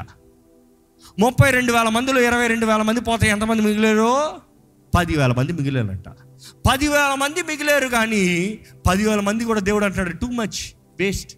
ముప్పై 1.23 1.49
రెండు 1.57 1.73
వేల 1.77 1.89
మందిలో 1.97 2.21
ఇరవై 2.29 2.47
రెండు 2.53 2.67
వేల 2.71 2.83
మంది 2.89 3.01
పోతే 3.09 3.27
ఎంతమంది 3.35 3.63
మిగిలేరు? 3.69 4.11
పదివేల 4.93 5.33
మంది 5.39 5.53
మిగిలేరంట. 5.59 6.09
పదివేల 6.69 7.13
మంది 7.23 7.41
మిగిలేరు 7.51 7.89
కానీ 7.97 8.25
పదివేల 8.89 9.21
మంది 9.29 9.43
కూడా 9.51 9.61
దేవుడు 9.69 9.85
అంటున్నాడు 9.85 10.15
టూ 10.23 10.29
మచ్ 10.41 10.61
వేస్ట్ 11.01 11.33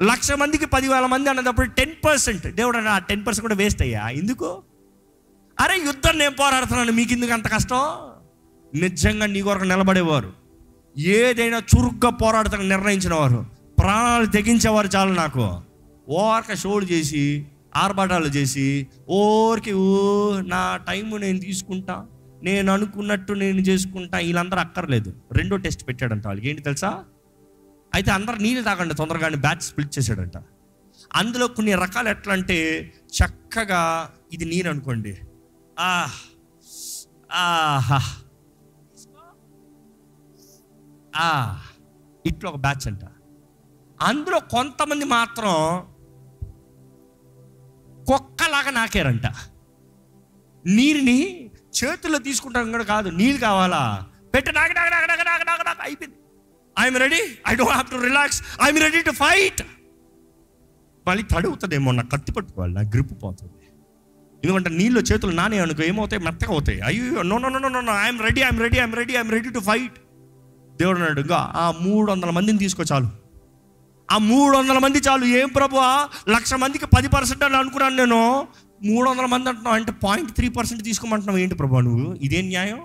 లక్ష 0.00 0.28
మందికి 0.42 0.66
పదివేల 0.66 1.06
మంది 1.14 1.30
అన్నప్పుడు 1.30 1.68
టెన్ 1.78 1.96
పర్సెంట్. 2.04 2.46
దేవుడు 2.60 2.76
అన్న 2.78 2.98
టెన్ 3.08 3.24
పర్సెంట్ 3.26 3.46
కూడా 3.48 3.58
వేస్ట్ 3.62 3.82
అయ్యా 3.86 4.04
ఎందుకు? 4.20 4.50
అరే 5.60 5.76
యుద్ధం 5.86 6.14
నేను 6.18 6.34
పోరాడుతున్నాను 6.40 6.92
మీకు 6.92 7.12
ఎందుకు 7.12 7.32
అంత 7.32 7.48
కష్టం? 7.54 7.82
నిజంగా 8.74 9.26
నీ 9.34 9.42
కొరకు 9.48 9.66
నిలబడేవారు. 9.72 10.30
ఏదైనా 11.16 11.58
చురుగ్గా 11.72 12.10
పోరాడతానికి 12.22 12.68
నిర్ణయించిన 12.68 13.14
వారు 13.14 13.40
ప్రాణాలు 13.82 14.26
తెగించేవారు 14.26 14.88
చాలు 14.96 15.12
నాకు. 15.12 15.60
ఓరక 16.08 16.54
షోలు 16.54 16.84
చేసి 16.84 17.46
ఆర్భాటాలు 17.76 18.26
చేసి 18.26 18.86
ఓరికి 19.08 19.72
ఓ 19.72 20.32
నా 20.40 20.76
టైం 20.76 21.20
నేను 21.20 21.38
తీసుకుంటా 21.38 22.06
నేను 22.42 22.72
అనుకున్నట్టు 22.72 23.32
నేను 23.32 23.60
చేసుకుంటా 23.60 24.18
వీళ్ళందరూ 24.18 24.60
అక్కర్లేదు. 24.60 25.14
రెండో 25.32 25.56
టెస్ట్ 25.56 25.88
పెట్టాడంట 25.88 26.26
వాళ్ళకి 26.26 26.48
ఏంటి 26.48 26.62
తెలుసా? 26.62 27.04
అయితే 27.94 28.10
అందరు 28.10 28.36
నీళ్ళు 28.36 28.64
తాగండి 28.64 28.94
తొందరగానే 28.94 29.36
బ్యాచ్ 29.36 29.62
స్ప్లిట్ 29.62 29.98
చేశాడంట. 29.98 30.32
అందులో 31.14 31.46
కొన్ని 31.46 31.74
రకాలు 31.74 32.08
ఎట్లా 32.08 32.32
అంటే 32.32 32.92
చక్కగా 33.08 34.10
ఇది 34.32 34.44
నీరు 34.44 34.70
అనుకోండి. 34.70 35.16
ఆ 35.78 36.08
ఆహా. 37.32 38.00
ఆ 41.16 41.60
ఇట్లా 42.26 42.50
ఒక 42.50 42.56
బ్యాచ్ 42.56 42.86
అంట. 42.86 43.00
అందులో 44.08 44.38
కొంతమంది 44.54 45.06
మాత్రం 45.16 45.54
కుక్కలాగా 48.08 48.70
నాకారంట. 48.80 49.26
నీరుని 50.64 51.18
చేతుల్లో 51.78 52.18
తీసుకుంటాం 52.26 52.72
కూడా 52.74 52.86
కాదు 52.94 53.08
నీళ్ళు 53.20 53.40
కావాలా? 53.48 53.82
పెట్టి 54.34 54.50
నాకు 54.58 54.72
నాకు 54.78 54.90
నాక 54.94 55.06
నాకు 55.12 55.24
నాకు 55.30 55.44
నాకు 55.50 55.64
నాకు 55.68 55.82
అయిపోయింది. 55.86 56.16
I'm 56.76 56.98
ready 57.04 57.20
I 57.50 57.54
don't 57.60 57.72
have 57.74 57.90
to 57.94 58.00
relax 58.08 58.40
I'm 58.64 58.80
ready 58.84 59.00
to 59.08 59.14
fight 59.22 59.62
మళ్ళీ 61.06 61.22
తడుగుతుందేమో 61.32 61.92
నా 61.98 62.04
కత్తి 62.12 62.32
పట్టుకోవాలి 62.36 62.72
నా 62.78 62.82
గ్రిప్ 62.92 63.14
పోతుంది. 63.24 63.58
ఎందుకంటే 64.42 64.70
నీళ్ళు 64.80 65.00
చేతులు 65.08 65.32
నానే 65.40 65.58
అనుకో 65.64 65.82
ఏమవుతాయి? 65.90 66.20
మెత్తగా 66.28 66.52
అవుతాయి. 66.56 66.78
అయ్యో 66.88 67.22
no 67.30 67.36
no 67.42 67.48
no 67.54 67.58
no 67.66 67.80
no 67.88 67.94
I'm 68.04 68.20
ready 68.26 68.40
I'm 68.46 68.60
ready 68.64 68.78
I'm 68.82 68.94
ready 69.00 69.14
I'm 69.18 69.32
ready 69.36 69.50
to 69.56 69.62
fight 69.70 69.98
దేవుడు 70.80 70.96
అన్నాడు 70.98 71.20
ఇంకా 71.20 71.40
ఆ 71.62 71.64
మూడు 71.84 72.06
వందల 72.12 72.30
మందిని 72.38 72.58
తీసుకో 72.58 72.84
చాలు 72.92 73.08
ఆ 74.10 74.18
మూడు 74.18 74.56
వందల 74.56 74.78
మంది 74.78 74.98
చాలు. 74.98 75.24
ఏం 75.24 75.48
ప్రభు? 75.48 75.76
లక్ష 76.30 76.54
మందికి 76.54 76.86
పది 76.86 77.08
పర్సెంట్ 77.08 77.44
అని 77.44 77.56
అనుకున్నాను 77.56 77.96
నేను. 77.96 78.46
మూడు 78.84 79.10
వందల 79.10 79.26
మంది 79.26 79.48
అంటున్నావు. 79.48 79.76
అంటే 79.76 79.92
పాయింట్ 79.92 80.30
త్రీ 80.30 80.48
పర్సెంట్ 80.48 80.82
తీసుకోమంటున్నావు. 80.82 81.38
ఏంటి 81.38 81.54
ప్రభు 81.54 81.76
నువ్వు? 81.76 82.14
ఇదేం 82.14 82.46
న్యాయం? 82.46 82.80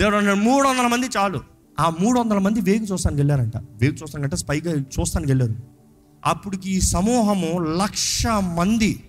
దేవుడు 0.00 0.16
అన్నాడు 0.16 0.38
మూడు 0.38 0.68
వందల 0.68 0.86
మంది 0.86 1.06
చాలు. 1.16 1.40
ఆ 1.80 1.92
మూడు 2.00 2.20
వందల 2.20 2.38
మంది 2.38 2.60
వేగు 2.60 2.84
చూస్తానికి 2.84 3.20
వెళ్ళారంట. 3.20 3.56
వేగు 3.56 3.92
చూస్తానికంటే 3.92 4.36
స్పైగా 4.36 4.72
చూస్తానికి 4.72 5.32
వెళ్ళారు. 5.32 5.54
అప్పటికి 6.26 6.70
ఈ 6.70 6.80
సమూహము 6.80 7.58
లక్ష 7.58 8.26
మంది 8.26 9.02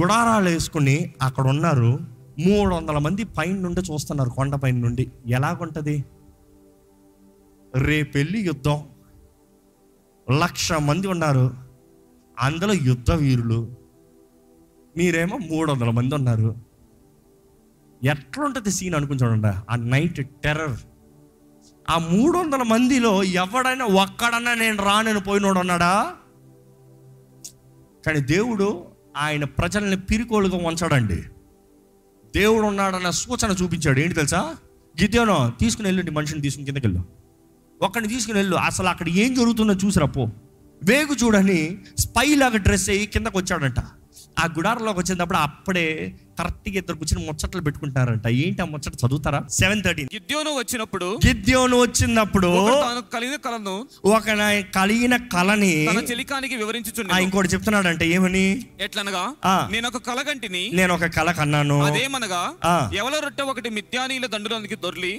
గుడారాలు 0.00 0.48
వేసుకుని 0.48 1.14
అక్కడ 1.22 1.46
ఉన్నారు 1.46 2.00
మూడు 2.38 2.74
వందల 2.74 2.98
మంది 2.98 3.24
పైన 3.24 3.56
నుండి 3.56 3.80
చూస్తున్నారు 3.80 4.30
కొండ 4.30 4.54
పైన 4.54 4.76
నుండి. 4.76 5.12
ఎలాగుంటుంది? 5.26 6.04
రేపెళ్ళి 7.76 8.38
యుద్ధం. 8.38 8.82
లక్ష 10.30 10.72
మంది 10.72 11.06
ఉన్నారు. 11.06 11.54
అందులో 12.40 12.74
యుద్ధ 12.74 13.10
వీరులు. 13.10 13.76
మీరేమో 14.96 15.36
మూడు 15.36 15.72
వందల 15.72 15.90
మంది 15.90 16.14
ఉన్నారు. 16.14 16.56
ఎట్లుంటుంది 18.04 18.70
సీన్ 18.70 18.94
అనుకుని 18.94 19.18
చూడండి. 19.18 19.46
ఆ 19.46 19.76
నైట్ 19.76 20.30
టెర్రర్ 20.44 20.80
ఆ 21.90 21.98
మూడు 21.98 22.38
వందల 22.38 22.62
మందిలో 22.62 23.22
ఎవడైనా 23.22 23.84
ఒక్కడన్నా 23.84 24.54
నేను 24.54 24.84
రానని 24.84 25.20
పోయినోడు 25.20 25.58
అన్నాడా 25.58 26.14
కానీ 28.06 28.20
దేవుడు 28.20 28.84
ఆయన 29.16 29.44
ప్రజల్ని 29.44 30.00
పిరికోలుగా 30.00 30.66
ఉంచాడండి 30.66 31.16
దేవుడు 32.34 32.66
ఉన్నాడన్న 32.66 33.10
సూచన 33.10 33.50
చూపించాడు. 33.50 34.00
ఏంటి 34.00 34.14
తెలుసా? 34.14 34.56
గిద్యోనో 35.02 35.52
తీసుకుని 35.60 35.88
వెళ్ళండి 35.88 36.10
మనిషిని 36.10 36.40
తీసుకుని 36.42 36.66
కిందకి 36.66 37.15
ఒకరిని 37.82 38.12
తీసుకుని 38.12 38.38
వెళ్ళు. 38.38 38.56
అసలు 38.56 38.88
అక్కడ 38.88 39.08
ఏం 39.08 39.34
జరుగుతుందో 39.34 39.72
చూసిరా 39.72 40.06
పో. 40.06 40.30
వేగు 40.82 41.24
చూడని 41.24 41.78
స్పై 41.98 42.34
లాగా 42.34 42.56
డ్రెస్ 42.56 42.90
అయ్యి 42.90 43.06
కిందకు 43.06 43.38
వచ్చాడంట. 43.38 43.78
ఆ 44.38 44.44
గుడారంలోకి 44.44 44.98
వచ్చినప్పుడు 44.98 45.38
అప్పుడే 45.38 46.18
కరెక్ట్గా 46.38 46.76
ఇద్దరు 46.76 46.96
కూర్చొని 46.96 47.26
ముచ్చట్లు 47.26 47.62
పెట్టుకుంటారంట. 47.62 48.26
ఏంటి 48.38 48.62
ఆ 48.62 48.66
ముచ్చట? 48.66 48.94
చదువుతారా? 48.96 49.40
సెవెన్ 49.50 49.82
థర్టీన్ 49.82 50.08
గిద్యోను 50.14 50.50
వచ్చినప్పుడు 50.58 51.08
గిద్యోను 51.26 51.76
వచ్చినప్పుడు 51.80 52.50
తాను 52.82 53.02
కలిగిన 53.14 53.36
కలను 53.38 53.74
ఒక 54.10 54.24
కలిగిన 54.74 55.16
కళని 55.32 55.72
తన 55.86 56.02
చెలికానికి 56.10 56.54
ఆ, 56.54 56.58
వివరించుచుండెను 56.58 57.20
ఇంకోటి 57.20 57.48
చెప్తున్నాడంటే 57.48 58.08
ఏమని? 58.08 58.44
ఎట్లనగా. 58.80 59.22
నేను 59.70 59.88
ఒక 59.88 59.96
కలగంటిని 60.06 60.62
నేను 60.72 60.94
ఒక 60.94 61.06
కళ 61.16 61.30
కన్నాను. 61.32 61.78
అదేమనగా. 61.82 62.42
ఎవల 62.94 63.18
రొట్టె 63.18 63.42
ఒకటి 63.42 63.70
మిథ్యానీల 63.70 64.26
దండులోనికి 64.26 64.76
దొర్లి 64.76 65.12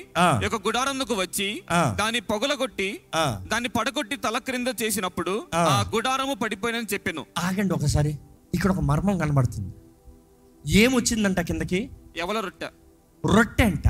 యొక్క 0.44 0.68
గుడారంకు 0.68 1.16
వచ్చి. 1.16 1.50
దాన్ని 1.96 2.20
పొగలగొట్టి 2.22 2.90
దాన్ని 3.48 3.70
పడగొట్టి 3.70 4.16
తల 4.18 4.38
క్రింద 4.40 4.68
చేసినప్పుడు 4.82 5.34
ఆ. 5.56 5.62
ఆ 5.72 5.92
గుడారము 5.96 6.34
పడిపోయినని 6.36 6.88
చెప్పాను. 6.94 7.24
ఆగండి 7.38 7.74
ఒకసారి. 7.74 8.14
ఇక్కడ 8.54 8.72
ఒక 8.72 8.80
మర్మం 8.82 9.18
కనబడుతుంది. 9.18 9.72
ఏమొచ్చిందంట 10.68 11.40
కిందకి? 11.40 11.90
ఎవల 12.18 12.40
రొట్టె? 12.40 12.68
రొట్టె 13.36 13.64
అంట. 13.64 13.88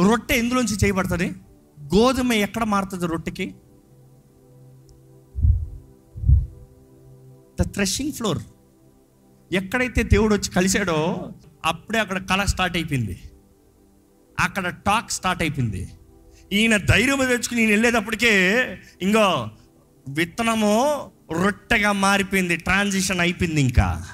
రొట్టె 0.00 0.34
ఎందులోంచి 0.34 0.76
చేయబడుతుంది? 0.84 1.32
గోధుమ 1.80 2.32
ఎక్కడ 2.32 2.64
మారుతుంది 2.64 3.06
రొట్టెకి? 3.06 3.54
ద 7.60 7.62
థ్రెషింగ్ 7.62 8.12
ఫ్లోర్ 8.12 8.38
ఎక్కడైతే 9.52 10.02
దేవుడు 10.02 10.34
వచ్చి 10.34 10.50
కలిశాడో 10.50 11.28
అప్పుడే 11.64 11.98
అక్కడ 11.98 12.26
కళ 12.26 12.44
స్టార్ట్ 12.44 12.76
అయిపోయింది. 12.76 13.22
అక్కడ 14.40 14.68
టాక్ 14.68 15.10
స్టార్ట్ 15.10 15.42
అయిపోయింది. 15.42 15.90
ఈయన 16.52 16.76
ధైర్యం 16.76 17.18
తెచ్చుకుని 17.18 17.60
ఈయన 17.60 17.70
వెళ్ళేటప్పటికే 17.70 18.64
ఇంకో 19.02 19.48
విత్తనము 20.08 21.10
రొట్టెగా 21.44 21.92
మారిపోయింది 21.92 22.56
ట్రాన్సిషన్ 22.56 23.20
అయిపోయింది 23.20 23.60
ఇంకా. 23.60 24.06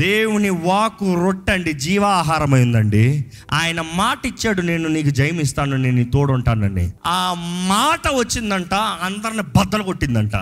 దేవుని 0.00 0.50
వాకు 0.50 1.14
రొట్టండి 1.14 1.72
జీవాహారమైందండి. 1.72 3.24
ఆయన 3.52 3.80
మాట 3.80 4.26
ఇచ్చాడు 4.26 4.62
నేను 4.62 4.88
నీకు 4.88 5.10
జయమిస్తాను 5.10 5.76
నేను 5.76 5.96
నీ 5.96 6.04
తోడు 6.04 6.32
ఉంటానండి 6.32 6.92
ఆ 7.06 7.34
మాట 7.68 8.08
వచ్చిందంట 8.14 8.74
అందరిని 8.74 9.42
బద్దలు 9.42 9.82
కొట్టిందంట. 9.82 10.36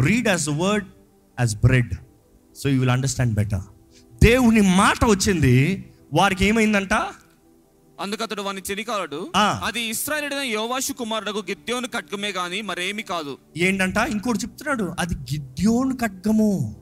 Read 0.00 0.28
as 0.28 0.48
word 0.48 0.86
as 1.40 1.56
bread 1.56 1.94
so 2.56 2.68
you 2.68 2.80
will 2.80 2.90
understand 2.90 3.34
better 3.34 3.60
దేవుని 4.22 4.60
మాట 4.60 5.04
వచ్చింది 5.04 5.84
వారికి 6.12 6.44
ఏమైందంట? 6.44 6.94
అందుకు 8.00 8.22
అతడు 8.22 8.42
వాని 8.42 8.62
చెలికాలడు 8.70 9.32
ఆ. 9.36 9.60
అది 9.64 9.80
ఇస్రాయేలుడైన 9.80 10.42
యోవాషు 10.42 10.92
కుమారుడు 10.92 11.30
గిద్యోను 11.30 11.86
ఖడ్గమే 11.86 12.30
గాని 12.30 12.62
మరేమి 12.62 13.02
కాదు. 13.02 13.38
ఏంటంట? 13.56 13.96
ఇంకోటి 13.96 14.38
చెప్తున్నాడు 14.38 14.94
అది 14.98 15.14
గిద్యోన్ 15.14 15.98
ఖడ్గము. 15.98 16.76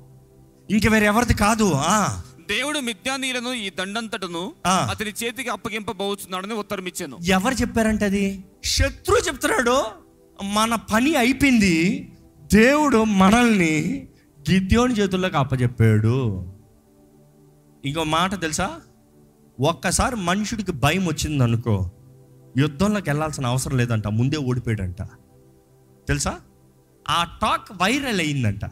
ఇంక 0.70 0.88
వేరే 0.88 1.06
ఎవరిది 1.06 1.34
కాదు 1.34 1.72
ఆ. 1.74 2.22
దేవుడు 2.48 2.78
మిథ్యానీలను 2.78 3.52
ఈ 3.52 3.70
దండంతటను. 3.70 4.52
అతని 4.90 5.14
చేతికి 5.24 5.48
అప్పగింపబోతున్నాడని 5.48 6.54
ఉత్తరం 6.54 6.86
ఇచ్చాను 6.86 7.18
ఎవరు 7.22 7.54
చెప్పారంట 7.54 8.02
అది? 8.02 8.44
శత్రువు 8.64 9.26
చెప్తున్నాడు 9.26 9.76
మన 10.42 10.74
పని 10.74 11.16
అయిపోయింది 11.16 11.76
దేవుడు 12.52 13.04
మనల్ని 13.04 13.74
గిద్యోని 14.50 14.94
చేతుల్లోకి 14.94 15.36
అప్పచెప్పాడు 15.36 16.16
ఇంకో 17.84 18.04
మాట 18.04 18.40
తెలుసా? 18.40 18.80
ఒక్కసారి 19.60 20.16
మనుషుడికి 20.16 20.72
భయం 20.72 21.06
వచ్చింది 21.06 21.44
అనుకో 21.44 21.90
యుద్ధంలోకి 22.56 23.10
వెళ్ళాల్సిన 23.10 23.46
అవసరం 23.46 23.76
లేదంట 23.76 24.06
ముందే 24.08 24.36
ఓడిపోయాడంట. 24.36 25.02
తెలుసా? 26.08 26.40
ఆ 27.08 27.24
టాక్ 27.42 27.82
వైరల్ 27.82 28.20
అయిందంట. 28.20 28.64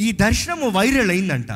ఈ 0.00 0.12
దర్శనము 0.12 0.68
వైరల్ 0.68 1.10
అయిందంట. 1.10 1.46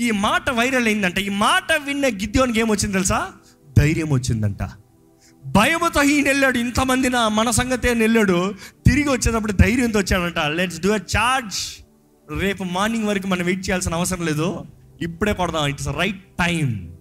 ఈ 0.00 0.10
మాట 0.10 0.50
వైరల్ 0.50 0.86
అయిందంట. 0.86 1.18
ఈ 1.18 1.28
మాట 1.28 1.72
విన్న 1.72 2.06
గిద్యోనికి 2.06 2.60
ఏమొచ్చింది 2.60 2.92
తెలుసా? 2.92 3.32
ధైర్యం 3.78 4.10
వచ్చిందంట. 4.12 4.62
భయముతో 5.46 6.02
ఈయన 6.02 6.28
వెళ్ళాడు 6.28 6.58
ఇంతమంది 6.58 7.08
నా 7.08 7.28
మన 7.28 7.50
సంగతే 7.50 7.94
నెల్లాడు 7.94 8.32
వెళ్ళాడు 8.32 8.54
తిరిగి 8.86 9.08
వచ్చేటప్పుడు 9.08 9.52
ధైర్యంతో 9.52 9.98
వచ్చాడంట. 9.98 10.38
లెట్స్ 10.38 10.80
డూ 10.80 10.90
అ 10.90 10.98
చార్జ్ 11.16 11.84
రేపు 12.40 12.64
మార్నింగ్ 12.64 13.04
వరకు 13.04 13.26
మనం 13.26 13.44
వెయిట్ 13.44 13.60
చేయాల్సిన 13.60 13.94
అవసరం 13.94 14.26
లేదు. 14.26 14.64
ఇప్పుడే 15.02 15.32
కొడదాం. 15.32 15.66
ఇట్స్ 15.66 15.88
రైట్ 15.88 16.24
టైం 16.24 16.96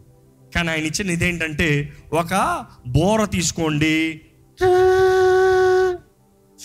కానీ 0.55 0.69
ఆయన 0.69 0.85
ఇచ్చిన 0.85 1.09
ఇదేంటంటే 1.09 1.93
ఒక 2.13 2.65
బోర 2.87 3.25
తీసుకోండి. 3.25 4.21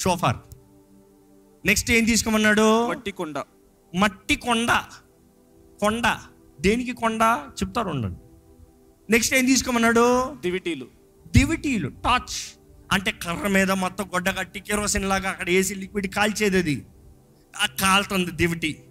షోఫార్. 0.02 0.36
నెక్స్ట్ 1.66 1.90
ఏం 1.90 2.04
తీసుకోమన్నాడు? 2.04 2.88
మట్టి 2.88 3.10
కొండ. 3.10 3.38
మట్టి 3.94 4.36
కొండ 4.36 4.68
కొండ. 5.80 6.02
దేనికి 6.60 6.92
కొండ? 6.92 7.20
చెప్తారు 7.62 7.88
ఉండండి. 7.88 8.18
నెక్స్ట్ 9.12 9.34
ఏం 9.34 9.44
తీసుకోమన్నాడు? 9.44 10.36
దివిటీలు. 10.40 10.86
దివిటీలు 11.36 11.88
టార్చ్ 11.88 12.58
అంటే 12.92 13.10
కర్ర 13.10 13.48
మీద 13.48 13.70
మొత్తం 13.70 14.04
గొడ్డ 14.04 14.30
కట్టి 14.30 14.60
కెరోసిన్ 14.60 15.04
లాగా 15.04 15.30
అక్కడ 15.30 15.46
వేసి 15.46 15.74
లిక్విడ్ 15.74 16.06
కాల్చేది 16.06 16.58
అది. 16.58 16.86
ఆ 17.62 17.66
కాలుతుంది 17.66 18.30
దివిటి. 18.30 18.82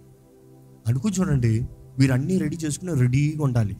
అనుకుని 0.86 1.20
చూడండి 1.20 1.66
మీరు 1.98 2.12
అన్నీ 2.12 2.38
రెడీ 2.38 2.56
చేసుకుని 2.56 3.00
రెడీగా 3.00 3.44
ఉండాలి. 3.44 3.76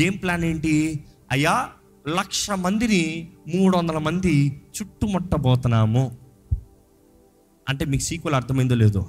గేమ్ 0.00 0.22
ప్లాన్ 0.22 0.44
ఏంటి? 0.44 1.04
అయ్యా 1.30 1.68
లక్ష 2.08 2.50
మందిని 2.50 3.32
మూడు 3.54 3.76
వందల 3.76 3.98
మంది 3.98 4.62
చుట్టుముట్టబోతున్నాము. 4.82 6.18
అంటే 7.68 7.84
మీకు 7.84 8.02
సీక్వెల్ 8.02 8.34
అర్థమైందో 8.34 8.74
లేదో? 8.74 9.08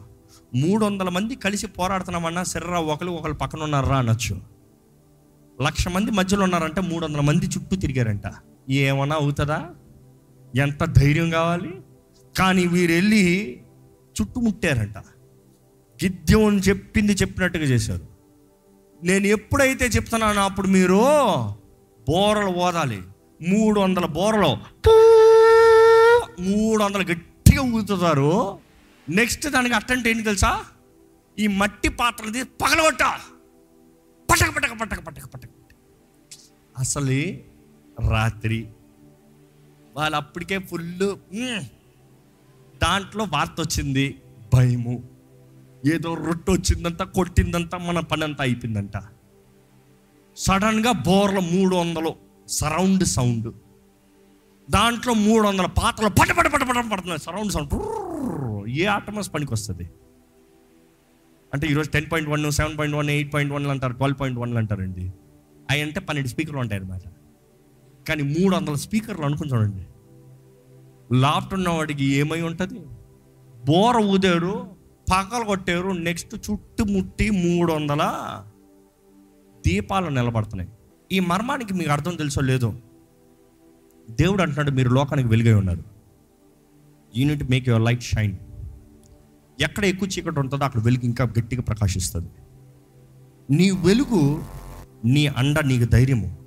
మూడు 0.56 0.86
వందల 0.86 1.10
మంది 1.10 1.36
కలిసి 1.36 1.68
పోరాడుతున్నామన్నా 1.68 2.44
సర్రా 2.44 2.80
ఒకరు 2.80 3.08
ఒకరు 3.08 3.34
పక్కన 3.34 3.64
ఉన్నారా 3.64 3.98
అనొచ్చు. 3.98 4.42
లక్ష 5.62 5.88
మంది 5.88 6.12
మధ్యలో 6.12 6.44
ఉన్నారంటే 6.44 6.82
మూడు 6.82 7.06
వందల 7.06 7.20
మంది 7.22 7.46
చుట్టూ 7.46 7.76
తిరిగారంట. 7.76 8.22
ఏమన్నా 8.70 9.16
అవుతుందా? 9.16 9.70
ఎంత 10.56 10.84
ధైర్యం 10.84 11.30
కావాలి? 11.30 11.74
కానీ 12.38 12.68
వీరు 12.68 12.92
వెళ్ళి 12.92 13.62
చుట్టుముట్టారంట. 14.22 14.98
గిద్యం 16.04 16.58
చెప్పింది 16.58 17.12
చెప్పినట్టుగా 17.12 17.64
చేశారు. 17.64 18.08
నేను 19.04 19.28
ఎప్పుడైతే 19.28 19.86
చెప్తున్నానో 19.86 20.42
అప్పుడు 20.42 20.68
మీరు 20.68 20.96
బోరలు 22.10 22.48
ఓదాలి. 22.48 23.02
మూడు 23.48 23.80
వందల 23.80 24.06
బోరలు. 24.06 24.58
మూడు 26.42 26.84
వందలు 26.84 27.04
గట్టిగా 27.04 27.62
ఊతుతారు 27.62 28.58
నెక్స్ట్ 29.10 29.48
దానికి 29.48 29.76
అట్టంటే 29.76 30.10
ఏంటి 30.10 30.24
తెలుసా? 30.24 30.66
ఈ 31.40 31.48
మట్టి 31.48 31.90
పాత్రది 31.90 32.44
పగలగొట్ట. 32.44 33.04
పటక 34.32 34.56
పటక 34.56 34.74
పటక 34.82 35.00
పటక 35.00 35.26
పటక. 35.26 35.50
అసలే 36.78 37.46
రాత్రి. 38.10 38.68
వాళ్ళు 39.96 40.16
అప్పటికే 40.18 40.58
ఫుల్ 40.60 41.16
దాంట్లో 42.82 43.24
వార్త 43.24 43.56
వచ్చింది 43.60 44.22
భయము. 44.54 45.04
ఏదో 45.94 46.14
రొట్టె 46.14 46.52
వచ్చిందంట 46.52 47.02
కొట్టిందంట 47.02 47.76
మన 47.76 48.00
పని 48.00 48.24
అంతా 48.24 48.44
అయిపోయిందంట. 48.44 48.96
సడన్గా 50.38 50.92
బోర్ల 50.92 51.40
మూడు 51.40 51.76
వందలు 51.76 52.16
సరౌండ్ 52.48 53.04
సౌండ్ 53.04 53.54
దాంట్లో 54.70 55.14
మూడు 55.14 55.48
వందల 55.48 55.66
పాత్రలు 55.66 56.10
పట 56.10 56.32
పట 56.32 56.48
పట 56.48 56.64
పట 56.64 56.92
పడుతున్నాయి. 56.92 57.20
సరౌండ్ 57.20 57.52
సౌండ్ 57.52 57.70
ఏ 58.70 58.86
ఆటమస్ 58.86 59.34
పనికి 59.34 59.54
వస్తుంది 59.54 59.90
అంటే 61.54 61.68
ఈరోజు 61.68 61.90
ten 61.90 62.06
point 62.12 62.30
one 62.30 62.52
seven 62.52 62.78
point 62.78 62.98
one 62.98 63.10
eight 63.10 63.34
point 63.34 63.54
one 63.54 63.68
అంటారు 63.68 63.94
ట్వెల్వ్ 63.94 64.20
పాయింట్ 64.20 64.40
వన్ 64.40 64.58
అంటారండి. 64.58 65.14
అవి 65.72 65.82
అంటే 65.82 66.00
పన్నెండు 66.00 66.30
స్పీకర్లు 66.30 66.60
ఉంటాయి 66.60 66.82
అన్నమాట. 66.82 67.02
కానీ 68.08 68.24
మూడు 68.24 68.56
వందల 68.56 68.74
స్పీకర్లు 68.74 69.26
అనుకుని 69.26 69.52
చూడండి. 69.52 69.88
లాఫ్ట్ 71.16 71.54
ఉన్నవాడికి 71.54 72.06
ఏమై 72.06 72.42
ఉంటుంది? 72.42 72.80
బోర 73.66 73.98
ఊదారు 73.98 74.76
పగలు 75.12 75.44
కొట్టారు 75.44 75.90
నెక్స్ట్ 75.90 76.52
చుట్టుముట్టి 76.52 77.30
మూడు 77.30 77.74
వందల 77.74 78.04
దీపాలు 79.68 80.10
నిలబడుతున్నాయి. 80.10 80.70
ఈ 81.12 81.20
మర్మానికి 81.20 81.74
మీకు 81.74 81.92
అర్థం 81.92 82.16
తెలుసో 82.16 82.42
లేదో? 82.42 82.74
దేవుడు 84.10 84.42
అంటున్నాడు 84.42 84.72
మీరు 84.72 84.90
లోకానికి 84.90 85.30
వెలుగై 85.30 85.54
ఉన్నారు. 85.54 85.84
You need 87.16 87.50
make 87.50 87.70
your 87.70 87.84
light 87.84 88.04
shine 88.04 88.38
ఎక్కడ 89.62 89.86
ఎక్కువ 89.86 90.08
చీకటి 90.08 90.40
ఉంటుందో 90.40 90.66
అక్కడ 90.66 90.82
వెలుగు 90.82 91.06
ఇంకా 91.06 91.26
గట్టిగా 91.26 91.62
ప్రకాశిస్తుంది. 91.62 92.30
నీ 93.56 93.72
వెలుగు 93.72 94.44
నీ 95.06 95.28
అండ 95.28 95.60
నీకు 95.60 95.92
ధైర్యము. 95.92 96.38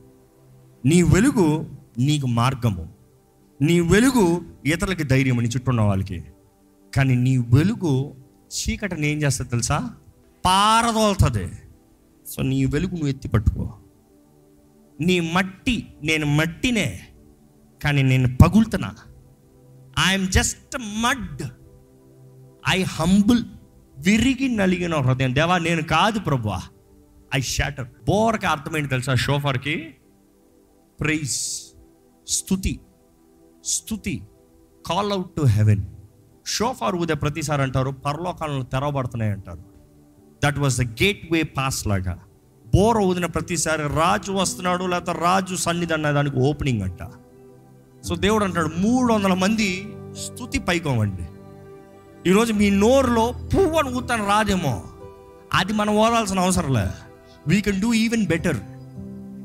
నీ 0.87 1.03
వెలుగు 1.03 1.77
నీకు 1.99 2.27
మార్గము. 2.27 2.93
నీ 3.63 3.81
వెలుగు 3.81 4.43
ఇతరులకి 4.65 5.03
ధైర్యం 5.03 5.37
నీ 5.37 5.49
చుట్టూ 5.49 5.71
ఉన్న 5.71 5.81
వాళ్ళకి. 5.81 6.25
కానీ 6.97 7.15
నీ 7.15 7.37
వెలుగు 7.37 8.15
చీకటిని 8.53 9.07
ఏం 9.07 9.23
చేస్తుంది 9.23 9.51
తెలుసా? 9.51 9.91
పారదోలుతుంది. 10.45 11.53
సో 12.27 12.43
నీ 12.43 12.65
వెలుగు 12.65 12.91
నువ్వు 12.91 13.09
ఎత్తి 13.09 13.29
పట్టుకో. 13.29 13.75
నీ 15.01 15.21
మట్టి 15.21 15.95
నేను 16.03 16.27
మట్టినే 16.27 17.01
కానీ 17.85 18.03
నేను 18.03 18.37
పగులుతున్నా. 18.37 18.95
I'm 20.09 20.29
just 20.29 20.79
mud 20.79 21.43
I 22.71 22.83
humble 22.83 23.45
విరిగి 23.99 24.49
నలిగిన 24.49 24.95
హృదయం. 24.95 25.35
దేవా 25.35 25.59
నేను 25.59 25.83
కాదు 25.83 26.21
ప్రభువా. 26.21 26.63
ఐ 27.35 27.41
షాటర్ 27.41 27.87
బోర్కి 28.09 28.47
అర్థమైంది 28.47 28.89
తెలుసా 28.89 29.15
షోఫర్కి? 29.15 29.95
ప్రైజ్ 31.01 31.37
స్థుతి 32.29 32.81
స్థుతి 33.65 34.23
call 34.87 35.13
out 35.13 35.31
to 35.31 35.43
heaven 35.43 35.83
shofar 36.47 36.95
ఊదే 36.95 37.15
ప్రతిసారి 37.15 37.63
అంటారు 37.63 37.91
పరలోకాలను 37.91 38.63
తెరవబడుతున్నాయి 38.63 39.33
అంటారు. 39.33 39.65
That 40.45 40.59
was 40.59 40.79
the 40.79 40.83
gateway 41.33 41.43
pass 41.43 41.87
లాగా. 41.87 42.19
బోర 42.75 42.99
ఊదిన 42.99 43.27
ప్రతిసారి 43.27 43.83
రాజు 43.83 44.33
వస్తున్నాడు 44.33 44.85
లేకపోతే 44.85 45.19
రాజు 45.21 45.57
సన్నిధి 45.57 45.93
అన్న 45.93 46.11
దానికి 46.11 46.37
ఓపెనింగ్ 46.37 46.83
అంట. 46.83 46.99
సో 48.05 48.15
దేవుడు 48.15 48.45
అంటాడు 48.45 48.71
మూడు 48.77 49.13
వందల 49.13 49.35
మంది 49.35 49.95
స్థుతి 50.25 50.59
పైకోమండి 50.59 51.23
ఈరోజు 52.27 52.53
మీ 52.53 52.71
నోరులో 52.71 53.35
పువ్వు 53.55 53.79
అని 53.79 53.95
ఊతాను 53.95 54.29
రాదేమో. 54.29 54.83
అది 55.55 55.73
మనం 55.73 55.97
ఓదాల్సిన 55.97 56.41
అవసరం 56.41 56.73
లే. 56.73 56.87
We 57.49 57.61
can 57.61 57.81
do 57.81 57.93
even 57.93 58.27
better 58.27 58.57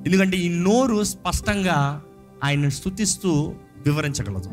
ఎందుకంటే 0.07 0.37
ఈ 0.37 0.49
నోరు 0.49 1.03
స్పష్టంగా 1.03 2.01
ఆయన 2.43 2.69
స్థుతిస్తూ 2.69 3.53
వివరించగలదు. 3.85 4.49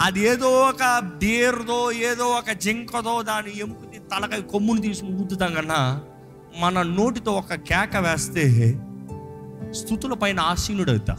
అది 0.00 0.20
ఏదో 0.20 0.48
ఒక 0.48 1.10
దేరుదో 1.18 1.92
ఏదో 1.92 2.24
ఒక 2.24 2.50
జింకదో 2.52 3.22
దాని 3.22 3.58
ఎముకని 3.58 3.98
తలకాయ 3.98 4.40
కొమ్ముని 4.40 4.82
తీసుకుని 4.82 5.12
ఊదుతాం 5.12 5.54
కన్నా 5.54 6.00
మన 6.60 6.82
నోటితో 6.82 7.32
ఒక 7.32 7.54
కేక 7.54 7.96
వేస్తే 7.96 8.74
స్థుతుల 9.72 10.14
పైన 10.14 10.40
ఆసీనుడవుతా. 10.40 11.18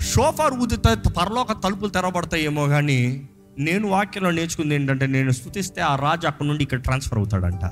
షోఫార్ 0.00 0.54
ఊదితే 0.54 0.94
పరలోక 0.94 1.52
తలుపులు 1.64 1.90
తెరబడతాయేమో 1.90 2.66
కానీ 2.66 3.27
నేను 3.58 3.88
వాక్యంలో 3.88 4.30
నేర్చుకుంది 4.30 4.74
ఏంటంటే 4.74 5.06
నేను 5.06 5.30
స్థుతిస్తే 5.30 5.80
ఆ 5.80 5.96
రాజు 5.96 6.26
అక్కడ 6.26 6.46
నుండి 6.46 6.62
ఇక్కడ 6.62 6.78
ట్రాన్స్ఫర్ 6.78 7.18
అవుతాడంట. 7.18 7.64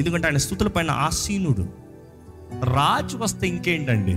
ఎందుకంటే 0.00 0.26
ఆయన 0.26 0.36
స్థుతుల 0.36 0.68
పైన 0.68 0.90
ఆసీనుడు. 0.90 1.68
రాజు 2.64 3.16
వస్తే 3.16 3.48
ఇంకేంటండి? 3.48 4.14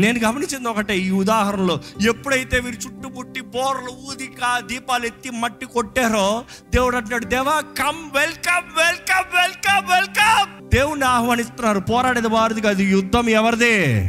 నేను 0.00 0.18
గమనించింది 0.18 0.68
ఒకటే 0.68 0.98
ఈ 0.98 1.10
ఉదాహరణలో 1.10 1.80
ఎప్పుడైతే 2.08 2.60
వీరు 2.60 2.76
చుట్టుముట్టి 2.76 3.40
బోర్లు 3.40 3.90
ఊదిక 4.10 4.58
దీపాలు 4.66 5.06
ఎత్తి 5.06 5.30
మట్టి 5.30 5.66
కొట్టారో 5.66 6.44
దేవుడు 6.74 6.96
అంటున్నాడు 6.96 7.24
దేవా 7.24 7.60
come 7.60 8.10
welcome 8.14 8.76
welcome 8.76 9.36
welcome 9.36 9.92
welcome. 9.92 10.70
దేవుణ్ణి 10.70 11.06
ఆహ్వానిస్తున్నారు. 11.06 11.80
పోరాడేది 11.80 12.28
వారిది 12.28 12.60
కాదు 12.60 12.82
యుద్ధం 12.82 13.28
ఎవరిదే? 13.28 14.02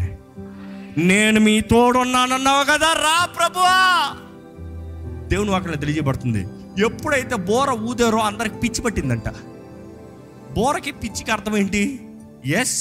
నేను 0.98 1.40
మీ 1.40 1.62
తోడున్నానన్నావు 1.62 2.64
కదా 2.64 2.94
రా 2.94 3.26
ప్రభువా! 3.26 4.14
దేవుని 5.30 5.56
అక్కడ 5.56 5.80
తెలియజేయబడుతుంది. 5.80 6.42
ఎప్పుడైతే 6.86 7.36
బోర 7.50 7.70
ఊదారో 7.90 8.20
అందరికి 8.30 8.56
పిచ్చి 8.56 8.82
పట్టిందంట. 8.82 9.30
బోరకి 10.58 10.92
పిచ్చికి 10.92 11.32
అర్థం 11.32 11.58
ఏంటి? 11.58 11.84
Yes 12.62 12.78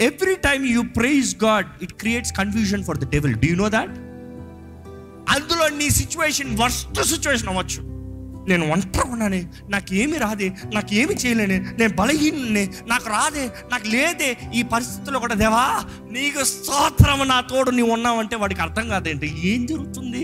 every 0.00 0.34
time 0.34 0.66
you 0.66 0.82
praise 0.82 1.32
God 1.44 1.66
it 1.82 1.92
creates 1.92 2.32
confusion 2.32 2.84
for 2.84 2.98
the 2.98 3.10
devil 3.10 3.34
do 3.34 3.50
know 3.62 3.68
that 3.68 3.94
అందులో 5.34 5.66
నీ 5.80 5.90
సిచ్యువేషన్ 5.90 6.52
వర్స్ట్ 6.58 7.02
సిచ్యువేషన్ 7.02 7.48
అవ్వచ్చు. 7.48 7.80
నేను 8.48 8.64
ఒంటరిగా 8.72 9.12
ఉన్నానే 9.12 9.38
నాకు 9.68 9.94
ఏమి 9.94 10.16
రాదే 10.18 10.48
నాకు 10.74 10.94
ఏమి 10.94 11.14
చేయలేనే 11.14 11.58
నేను 11.78 11.92
బలహీననే 11.96 12.64
నాకు 12.86 13.06
రాదే 13.08 13.44
నాకు 13.72 13.86
లేదే 13.86 14.36
ఈ 14.54 14.62
పరిస్థితుల్లో 14.62 15.20
కూడా 15.20 15.34
దేవా 15.34 15.62
నీకు 16.10 16.44
స్తోత్రం 16.44 17.28
నా 17.28 17.40
తోడు 17.40 17.70
నీవు 17.70 17.92
ఉన్నావంటే 17.92 18.36
వాడికి 18.36 18.60
అర్థం 18.60 18.88
కాదేంటి? 18.88 19.28
ఏం 19.50 19.66
జరుగుతుంది? 19.66 20.22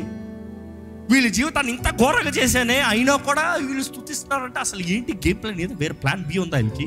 వీళ్ళ 1.10 1.28
జీవితాన్ని 1.28 1.72
ఇంత 1.72 1.88
ఘోరంగా 1.96 2.30
చేశానే 2.30 2.80
అయినా 2.80 3.16
కూడా 3.16 3.54
వీళ్ళు 3.56 3.82
స్థుతిస్తున్నారంటే 3.82 4.60
అసలు 4.60 4.82
ఏంటి 4.82 5.12
గేమ్ 5.26 5.42
ప్లాన్ 5.42 5.60
ఏదో 5.60 5.74
వేరే 5.74 5.92
ప్లాన్ 5.92 6.24
బి 6.24 6.38
ఉందా 6.38 6.56
వీళ్ళకి? 6.56 6.86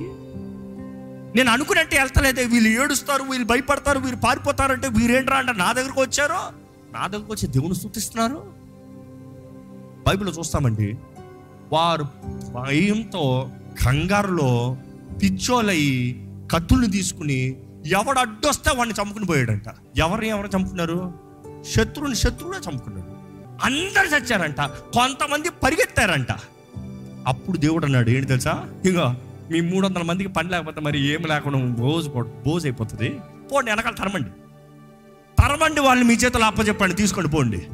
నేను 1.35 1.51
అనుకున్నట్టే 1.51 1.97
వెళ్తలేదే 1.97 2.45
వీళ్ళు 2.45 2.69
ఏడుస్తారు 2.81 3.23
వీళ్ళు 3.23 3.47
భయపడతారు 3.47 3.99
వీళ్ళు 3.99 4.19
పారిపోతారంటే 4.19 4.87
వీరేంట్రా 4.87 5.37
అంటే 5.37 5.51
నా 5.51 5.71
దగ్గరకు 5.73 6.01
వచ్చారు? 6.01 6.41
నా 6.93 7.07
దగ్గరకు 7.07 7.31
వచ్చి 7.31 7.47
దేవుని 7.47 7.75
స్థుతిస్తున్నారు 7.75 8.39
బైబిల్ 10.07 10.37
చూస్తామండి 10.39 10.97
వారు 11.71 12.05
భయంతో 12.55 13.51
కంగారులో 13.85 14.77
పిచ్చోలయ్యి 15.23 15.95
కత్తుల్ని 16.51 16.91
తీసుకుని 16.91 17.39
ఎవడు 17.87 18.19
అడ్డొస్తే 18.19 18.71
వాడిని 18.75 18.95
చంపుకుని 19.01 19.25
పోయాడంట. 19.25 19.67
ఎవరిని 19.97 20.29
ఎవరు 20.29 20.47
చంపుకున్నారు? 20.47 21.13
శత్రువుని 21.73 22.15
శత్రువునే 22.15 22.57
చంపుకున్నాడు. 22.57 23.12
అందరు 23.61 24.07
చచ్చారంట 24.07 24.61
కొంతమంది 24.61 25.49
పరిగెత్తారంట. 25.49 26.31
అప్పుడు 27.27 27.57
దేవుడు 27.57 27.85
అన్నాడు 27.85 28.09
ఏంటి 28.09 28.27
తెలుసా? 28.27 28.69
ఇగో 28.85 29.15
మీ 29.51 29.61
మూడు 29.61 29.87
వందల 29.87 30.01
మందికి 30.01 30.29
పని 30.29 30.49
లేకపోతే 30.49 30.81
మరి 30.81 30.99
ఏం 30.99 31.21
లేకుండా 31.21 31.59
బోజు 31.59 32.09
బోజు 32.45 32.65
అయిపోతుంది. 32.65 33.19
పోండి 33.53 33.71
వెనకాల 33.71 33.93
తరమండి. 33.93 34.29
తరమండి 35.41 35.81
వాళ్ళని 35.81 36.07
మీ 36.07 36.13
చేతులు 36.13 36.43
అప్పచెప్పండి 36.43 36.95
తీసుకోండి 36.95 37.29
పోండి. 37.29 37.67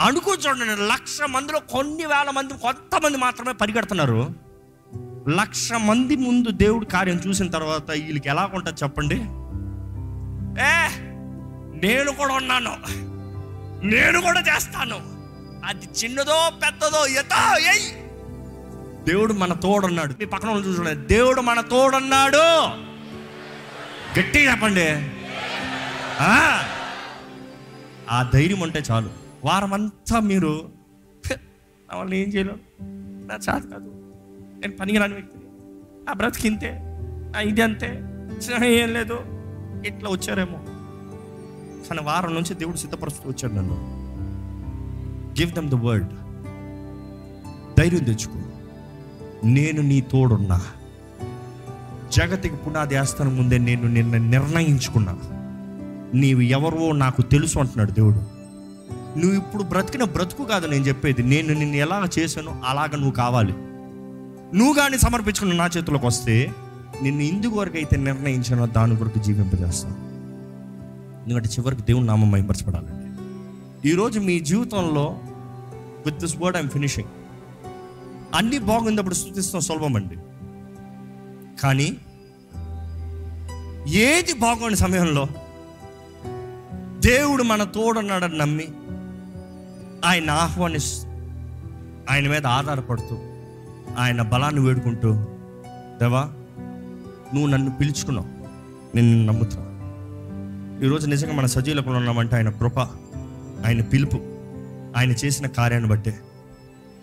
అనుకో 0.00 0.34
చూడండి 0.34 0.64
లక్ష 0.64 1.18
మందిలో 1.30 1.60
కొన్ని 1.60 2.06
వేల 2.06 2.30
మంది 2.30 2.54
కొంతమంది 2.54 3.18
మాత్రమే 3.18 3.52
పరిగెడుతున్నారు. 3.52 4.30
లక్ష 5.28 5.72
మంది 5.72 6.16
ముందు 6.16 6.50
దేవుడు 6.50 6.84
కార్యం 6.84 7.20
చూసిన 7.26 7.50
తర్వాత 7.50 7.90
వీళ్ళకి 7.90 8.28
ఎలా 8.28 8.50
ఉంటుంది 8.54 8.82
చెప్పండి? 8.82 9.14
ఏ 10.62 10.88
నేను 11.88 12.12
కూడా 12.12 12.34
ఉన్నాను. 12.34 13.11
నేను 13.82 14.20
కూడా 14.20 14.40
చేస్తాను. 14.40 14.96
అది 15.66 15.86
చిన్నదో 15.86 16.50
పెద్దదో 16.66 17.06
ఎతో 17.06 17.58
ఎయ్ 17.58 18.02
దేవుడు 19.04 19.32
మన 19.32 19.52
తోడున్నాడు. 19.52 20.12
మీ 20.12 20.24
పక్కన 20.24 20.50
చూసుకోండి 20.50 20.94
దేవుడు 20.94 21.40
మన 21.40 21.60
తోడున్నాడు. 21.60 22.66
గట్టిగా 24.20 24.50
చెప్పండి. 24.50 25.10
ఆ, 26.20 26.62
ఆ 28.10 28.30
ధైర్యం 28.34 28.60
ఉంటే 28.60 28.82
చాలు. 28.90 29.10
వారం 29.44 29.72
అంతా 29.74 30.20
మీరు 30.20 30.70
నా 31.92 31.98
వల్ల 31.98 32.14
ఏం 32.14 32.28
చేయలేను 32.28 32.58
నా 33.28 33.34
చాలు 33.34 33.62
కాదు. 33.62 34.14
నేను 34.58 34.76
పనికిరాని 34.76 35.12
వ్యక్తిని. 35.12 35.44
నా 36.04 36.12
బ్రతికింతే 36.12 36.78
నా 37.30 37.40
ఇది 37.40 37.62
అంతే. 37.62 38.02
ఏం 38.66 38.92
లేదు. 38.92 39.18
ఇట్లా 39.86 40.10
వచ్చారేమో. 40.10 40.64
కానీ 41.88 42.02
వారం 42.02 42.34
నుంచి 42.34 42.54
దేవుడు 42.54 42.76
సిద్ధపరుస్తూ 42.76 43.30
వచ్చాడు 43.30 43.52
నన్ను. 43.52 43.74
గివ్ 45.40 45.52
దమ్ 45.52 45.70
ద 45.70 45.74
వర్డ్ 45.74 46.08
ధైర్యం 47.78 48.04
తెచ్చుకో. 48.04 48.40
నేను 49.44 49.82
నీ 49.82 50.00
తోడున్నా. 50.00 50.60
జగతికి 52.12 52.56
పునాది 52.56 52.98
వేస్తాను 52.98 53.30
ముందే 53.30 53.58
నేను 53.58 53.88
నిన్న 53.88 54.16
నిర్ణయించుకున్నా. 54.16 55.18
నీవు 56.14 56.40
ఎవరో 56.40 56.92
నాకు 56.92 57.22
తెలుసు 57.22 57.58
అంటున్నాడు 57.58 57.90
దేవుడు. 57.90 58.42
నువ్వు 59.18 59.36
ఇప్పుడు 59.36 59.62
బ్రతికిన 59.62 60.04
బ్రతుకు 60.04 60.44
కాదు 60.44 60.66
నేను 60.66 60.84
చెప్పేది. 60.84 61.22
నేను 61.22 61.54
నిన్ను 61.54 61.76
ఎలా 61.76 62.04
చేశానో 62.18 62.56
అలాగ 62.66 62.88
నువ్వు 62.94 63.10
కావాలి. 63.10 63.52
నువ్వు 64.58 64.72
కానీ 64.72 64.98
సమర్పించుకున్న 64.98 65.54
నా 65.54 65.70
చేతిలోకి 65.76 66.06
వస్తే 66.06 66.54
నిన్ను 67.02 67.22
ఇందుకు 67.22 67.56
వరకు 67.56 67.76
అయితే 67.76 67.96
నిర్ణయించానో 67.96 68.66
దాని 68.66 68.96
కొరకు 68.96 69.18
జీవింపజేస్తాను. 69.18 70.11
ఎందుకంటే 71.22 71.48
చివరికి 71.48 71.82
దేవుని 71.82 72.06
నామం 72.06 72.30
మైపరచబడాలండి 72.30 73.02
ఈరోజు 73.88 74.20
మీ 74.20 74.40
జీవితంలో 74.40 75.20
with 76.06 76.18
this 76.18 76.36
word 76.36 76.56
I'm 76.56 76.68
finishing 76.68 77.08
అన్నీ 78.34 78.58
బాగుందప్పుడు 78.58 79.14
స్థుతిస్తాం 79.14 79.60
సులభం 79.60 79.96
అండి. 79.96 80.16
కానీ 81.62 81.96
ఏది 83.88 84.32
బాగుండే 84.32 84.76
సమయంలో 84.76 85.28
దేవుడు 87.00 87.42
మన 87.42 87.62
తోడున్నాడని 87.64 88.38
నమ్మి 88.38 88.68
ఆయన 90.04 90.30
ఆహ్వానిస్తూ 90.30 91.08
ఆయన 92.10 92.28
మీద 92.28 92.46
ఆధారపడుతూ 92.46 93.16
ఆయన 93.98 94.22
బలాన్ని 94.22 94.60
వేడుకుంటూ 94.60 95.12
దేవా 95.98 96.22
నువ్వు 97.34 97.46
నన్ను 97.46 97.70
పిలుచుకున్నావు 97.80 98.26
నేను 98.96 99.08
నిన్ను 99.08 99.32
ఈరోజు 100.82 101.06
నిజంగా 101.06 101.32
మన 101.32 101.46
సజీవులకు 101.46 101.90
ఉన్నామంటే 101.90 102.36
ఆయన 102.36 102.50
కృప 102.50 102.78
ఆయన 103.66 103.82
పిలుపు 103.82 104.16
ఆయన 104.96 105.12
చేసిన 105.12 105.46
కార్యాన్ని 105.46 105.88
బట్టే. 105.88 106.18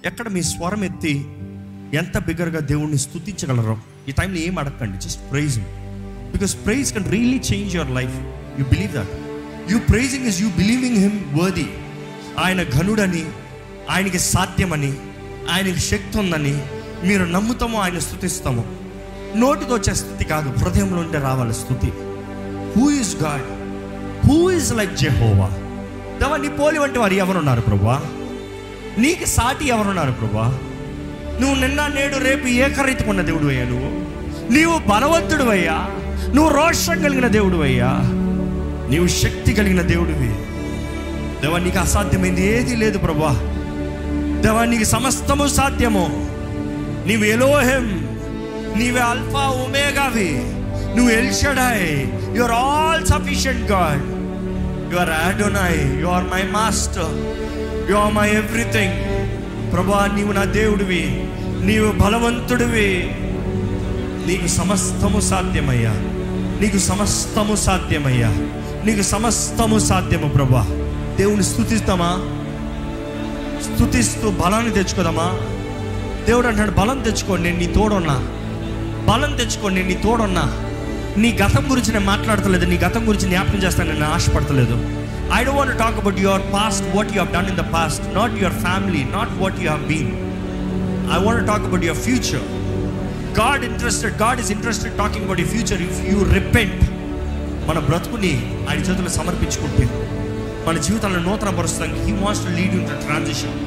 ఎక్కడ 0.05 0.27
మీ 0.27 0.41
స్వరం 0.41 0.83
ఎత్తి 0.83 1.25
ఎంత 1.97 2.17
బిగ్గరగా 2.17 2.59
దేవుణ్ణి 2.59 2.97
స్తుతించగలరో 2.97 3.77
ఈ 4.07 4.11
టైంలో 4.11 4.37
ఏం 4.37 4.59
అడగండి 4.59 4.97
just 4.97 5.31
praise 5.31 5.59
because 6.31 6.65
praise 6.65 6.93
can 6.93 7.11
really 7.11 7.37
change 7.37 7.75
your 7.75 7.91
life 7.91 8.15
you 8.59 8.65
believe 8.65 8.93
that 8.93 9.07
you 9.71 9.79
praising 9.79 10.25
is 10.25 10.41
you 10.41 10.49
believing 10.49 10.97
him 10.97 11.39
worthy 11.39 11.67
ఆయన 12.39 12.63
ఘనుడని 12.63 13.25
ఆయనకి 13.89 14.19
సాధ్యమని 14.19 14.93
ఆయనకి 15.51 15.79
శక్తి 15.79 16.19
ఉందని 16.19 16.61
మీరు 17.07 17.23
నమ్ముతామో 17.23 17.79
ఆయన 17.79 17.99
స్థుతిస్తామో 17.99 18.65
నోటితో 19.35 19.75
వచ్చే 19.75 19.93
స్థుతి 19.93 20.23
కాదు 20.23 20.49
హృదయంలో 20.49 21.01
ఉంటే 21.01 21.19
రావాలి 21.19 21.53
స్థుతి. 21.53 21.87
Who 22.75 22.89
is 22.91 23.15
God 23.15 23.58
who 24.27 24.49
is 24.51 24.73
like 24.73 24.97
Jehovah 24.97 25.47
దేవా 26.19 26.37
నీ 26.37 26.47
పోలి 26.47 26.79
వంటి 26.79 26.99
వారు 26.99 27.13
ఎవరున్నారు 27.13 27.61
ప్రభా 27.61 28.01
నీకు 28.97 29.25
సాటి 29.25 29.67
ఎవరున్నారు 29.67 30.11
ప్రభా 30.11 30.59
నువ్వు 31.41 31.55
నిన్న 31.55 31.87
నేడు 31.87 32.17
రేపు 32.17 32.47
ఏకరీతికి 32.47 33.09
ఉన్న 33.09 33.21
దేవుడు 33.21 33.47
అయ్యా 33.47 33.65
నువ్వు. 33.65 33.89
నీవు 34.53 34.77
బలవంతుడు 34.89 35.43
అయ్యా 35.43 35.77
నువ్వు 36.35 36.53
రోషం 36.55 37.01
కలిగిన 37.03 37.27
దేవుడు 37.27 37.57
అయ్యా 37.57 37.89
నీవు 38.89 39.07
శక్తి 39.07 39.53
కలిగిన 39.53 39.81
దేవుడివి. 39.81 40.31
దేవా 41.41 41.57
నీకు 41.59 41.79
అసాధ్యమైంది 41.79 42.47
ఏది 42.47 42.75
లేదు 42.75 42.97
ప్రభా 42.97 43.31
దేవా 44.41 44.65
నీకు 44.65 44.83
సమస్తము 44.83 45.47
సాధ్యము. 45.47 46.05
నీవు 47.07 47.23
ఎలోహెం. 47.23 47.85
నీవే 48.77 48.99
అల్ఫా 48.99 49.39
ఉమేగావి 49.39 50.29
నువ్వు 50.95 51.09
El Shaddai 51.09 51.89
you 52.35 52.43
are 52.43 52.51
all 52.51 53.05
sufficient 53.05 53.71
God 53.71 54.19
you 54.93 54.99
are 54.99 55.09
Adonai 55.09 56.01
you 56.01 56.07
are 56.07 56.23
my 56.23 56.43
master 56.43 57.91
you 57.91 57.95
are 57.95 58.13
my 58.13 58.29
everything 58.29 59.09
ప్రభా 59.73 60.11
నీవు 60.15 60.31
నా 60.31 60.43
దేవుడివి. 60.43 61.27
నీవు 61.65 61.91
బలవంతుడివి. 61.91 63.11
నీకు 64.27 64.47
సమస్తము 64.47 65.19
సాధ్యమయ్యా. 65.19 65.91
నీకు 66.61 66.77
సమస్తము 66.77 67.55
సాధ్యమయ్యా. 67.55 68.29
నీకు 68.85 69.01
సమస్తము 69.01 69.79
సాధ్యము 69.79 70.29
ప్రభా. 70.29 70.65
దేవుని 71.17 71.43
స్థుతిస్తామా 71.43 72.17
స్థుతిస్తూ 73.61 74.31
బలాన్ని 74.31 74.73
తెచ్చుకోదామా? 74.73 75.39
దేవుడు 76.25 76.47
అంటాడు 76.47 76.71
బలం 76.71 77.01
తెచ్చుకోండి 77.01 77.49
నేను 77.49 77.57
నీ 77.57 77.67
తోడున్నా. 77.67 78.15
బలం 79.13 79.35
తెచ్చుకోండి 79.35 79.83
నేను 79.83 79.95
నీ 79.95 80.03
తోడున్నా. 80.03 80.68
నీ 81.19 81.37
గతం 81.41 81.71
గురించి 81.71 81.91
నేను 81.91 82.05
మాట్లాడతలేదు 82.05 82.65
నీ 82.65 82.77
గతం 82.77 83.07
గురించి 83.07 83.27
జ్ఞాపకం 83.29 83.57
చేస్తాను 83.57 83.91
నేను 83.91 84.05
ఆశపడతలేదు. 84.05 84.75
I 85.37 85.43
don't 85.43 85.57
want 85.57 85.79
talk 85.79 85.97
about 85.97 86.19
your 86.19 86.41
past 86.53 86.95
what 86.95 87.17
you 87.17 87.23
done 87.35 87.47
in 87.47 87.55
the 87.55 87.61
past 87.73 88.15
not 88.15 88.41
your 88.41 88.53
family 88.53 89.03
not 89.03 89.29
what 89.41 89.59
you 89.63 89.69
have 89.69 89.87
been 89.87 90.11
I 91.13 91.23
want 91.23 91.47
talk 91.47 91.63
about 91.63 91.85
your 91.85 91.99
future 91.99 92.45
God 93.39 93.63
interested 93.63 94.17
God 94.17 94.39
is 94.39 94.51
interested 94.51 94.93
talking 94.93 95.25
about 95.25 95.39
you 95.39 95.45
future 95.45 95.81
if 95.81 95.99
you 96.11 96.23
repent 96.33 96.83
మన 97.67 97.79
బ్రతుకుని 97.79 98.33
ఆయన 98.69 98.79
చేతులు 98.79 99.09
సమర్పించుకుంటే 99.09 99.89
మన 100.67 100.77
జీవితాలను 100.77 101.19
నూతన 101.19 101.49
పరుస్తానికి 101.49 101.99
he 102.05 102.11
wants 102.11 102.45
to 102.45 102.49
lead 102.49 102.73
in 102.73 102.85
the 102.85 103.05
transition 103.05 103.57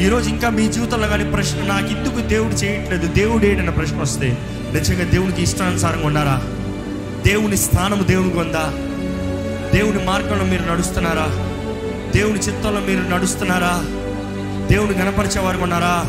ఈరోజు 0.00 0.28
ఇంకా 0.28 0.50
మీ 0.50 0.68
జీవితంలో 0.68 1.06
కానీ 1.06 1.24
ప్రశ్న 1.24 1.64
నాకు 1.66 1.86
ఎందుకు 1.86 2.20
దేవుడు 2.20 2.54
చేయట్లేదు? 2.54 3.06
దేవుడు 3.06 3.46
ఏంటన్న 3.46 3.70
ప్రశ్న 3.70 4.00
వస్తే 4.00 4.38
నిజంగా 4.72 5.04
దేవుడికి 5.04 5.42
ఇష్టానుసారంగా 5.42 6.06
ఉన్నారా? 6.06 6.36
దేవుని 7.26 7.56
స్థానము 7.56 8.02
దేవునికి 8.02 8.38
ఉందా 8.38 8.64
దేవుని 9.78 10.04
మార్గంలో 10.04 10.44
మీరు 10.44 10.72
నడుస్తున్నారా? 10.72 11.26
దేవుని 12.14 12.38
చిత్తంలో 12.38 12.80
మీరు 12.80 13.16
నడుస్తున్నారా? 13.16 13.84
దేవుని 14.70 14.94
కనపరిచేవారు 14.94 15.58
ఉన్నారా? 15.58 16.04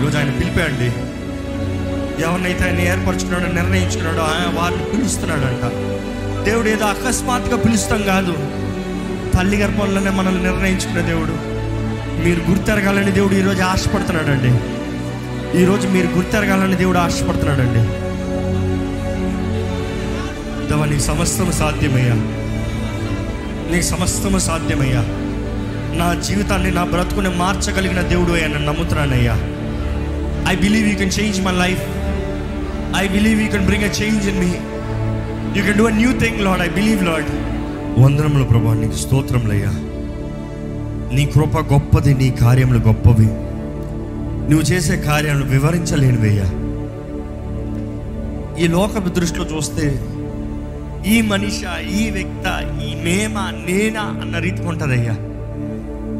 ఈరోజు 0.00 0.18
ఆయన 0.18 0.30
పిలిపాడండి. 0.30 0.86
ఎవరినైతే 2.22 2.64
ఆయన 2.64 2.80
ఏర్పరచుకున్నాడో 2.80 3.52
నిర్ణయించుకున్నాడో 3.52 4.18
ఆయన 4.18 4.60
వారిని 4.60 4.84
పిలుస్తున్నాడంట. 4.84 5.62
దేవుడు 6.44 6.68
ఏదో 6.68 6.84
అకస్మాత్తుగా 6.86 7.56
పిలుస్తాం 7.56 8.02
కాదు. 8.02 8.32
తల్లి 9.36 9.56
గర్భంలోనే 9.56 10.10
మనల్ని 10.10 10.42
నిర్ణయించుకునే 10.42 11.02
దేవుడు. 11.02 11.50
మీరు 12.24 12.50
గుర్తెరగాలని 12.50 13.12
దేవుడు 13.12 13.34
ఈరోజు 13.34 13.62
ఆశపడుతున్నాడండి. 13.62 14.50
ఈరోజు 15.62 15.88
మీరు 15.88 16.06
గుర్తెరగాలని 16.06 16.76
దేవుడు 16.76 16.98
ఆశపడుతున్నాడండి. 16.98 18.09
దేవా 20.70 20.86
నీ 20.86 21.00
సమస్తము 21.00 21.50
సాధ్యమయ్యా. 21.50 22.14
నీ 23.72 23.82
సమస్తము 23.82 24.38
సాధ్యమయ్యా. 24.38 25.02
నా 25.98 26.14
జీవితాన్ని 26.14 26.70
నా 26.70 26.84
బ్రతుకుని 26.84 27.28
మార్చగలిగిన 27.28 28.00
దేవుడు 28.00 28.32
అయ్యా 28.32 28.48
నన్ను 28.48 28.72
నమ్ముతున్నానయ్యా. 28.72 29.34
I 30.48 30.56
believe 30.56 30.88
you 30.88 30.94
can 30.96 31.10
change 31.20 31.40
my 31.44 31.52
life 31.52 31.82
I 32.96 33.08
believe 33.08 33.42
you 33.42 33.48
can 33.48 33.66
bring 33.66 33.84
a 33.84 33.86
change 33.86 34.28
in 34.28 34.40
me 34.40 34.50
you 35.58 35.64
can 35.64 35.78
do 35.78 35.84
a 35.84 35.90
new 35.90 36.12
thing 36.12 36.40
Lord 36.40 36.60
I 36.60 36.68
believe 36.68 37.04
Lord 37.04 37.26
వందనములు 38.00 38.44
ప్రభా 38.44 38.74
నీకు 38.74 38.94
స్తోత్రములయ్యా 38.94 39.70
నీ 41.16 41.26
కృప 41.26 41.72
గొప్పది 41.72 42.14
నీ 42.14 42.30
కార్యములు 42.30 42.78
గొప్పవి. 42.78 43.26
నువ్వు 44.50 44.62
చేసే 44.62 44.96
కార్యాలను 44.96 45.44
వివరించలేనివయ్యా 45.44 46.44
ఈ 48.64 48.68
లోక 48.68 48.98
దృష్టిలో 48.98 49.44
చూస్తే 49.44 50.09
ఈ 51.04 51.20
మనిష 51.20 51.60
ఈ 51.90 52.10
వ్యక్త 52.10 52.46
ఈ 52.82 52.94
మేమా 53.04 53.50
నేనా 53.50 54.00
అన్న 54.00 54.38
రీతికి 54.38 54.68
ఉంటుందయ్యా. 54.68 55.14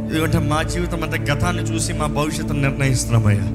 ఎందుకంటే 0.06 0.38
మా 0.38 0.62
జీవితం 0.62 1.02
అంతా 1.02 1.34
గతాన్ని 1.34 1.62
చూసి 1.62 1.92
మా 1.92 2.06
భవిష్యత్తును 2.06 2.60
నిర్ణయిస్తున్నామయ్యా. 2.60 3.48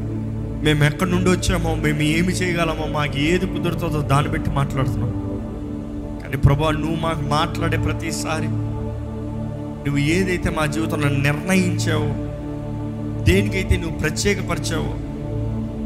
మేము 0.64 0.84
ఎక్కడి 0.84 1.12
నుండి 1.12 1.30
వచ్చామో 1.30 1.76
మేము 1.76 2.02
ఏమి 2.02 2.34
చేయగలమో 2.34 2.88
మాకు 2.88 3.18
ఏది 3.18 3.46
కుదురుతుందో 3.46 4.02
దాన్ని 4.02 4.32
బట్టి 4.32 4.50
మాట్లాడుతున్నాం. 4.50 5.12
కానీ 6.22 6.38
ప్రభా 6.38 6.72
నువ్వు 6.72 6.96
మాకు 6.96 7.22
మాట్లాడే 7.22 7.78
ప్రతిసారి 7.78 8.48
నువ్వు 9.86 9.98
ఏదైతే 9.98 10.50
మా 10.50 10.66
జీవితంలో 10.66 11.10
నిర్ణయించావో 11.10 12.12
దేనికైతే 13.24 13.78
నువ్వు 13.78 14.00
ప్రత్యేకపరిచావో 14.00 14.94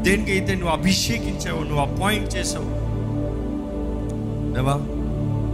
దేనికైతే 0.02 0.54
నువ్వు 0.54 0.72
అభిషేకించావో 0.74 1.60
నువ్వు 1.64 1.80
అపాయింట్ 1.80 2.36
చేసావు 2.36 2.70
దేవా 4.54 4.76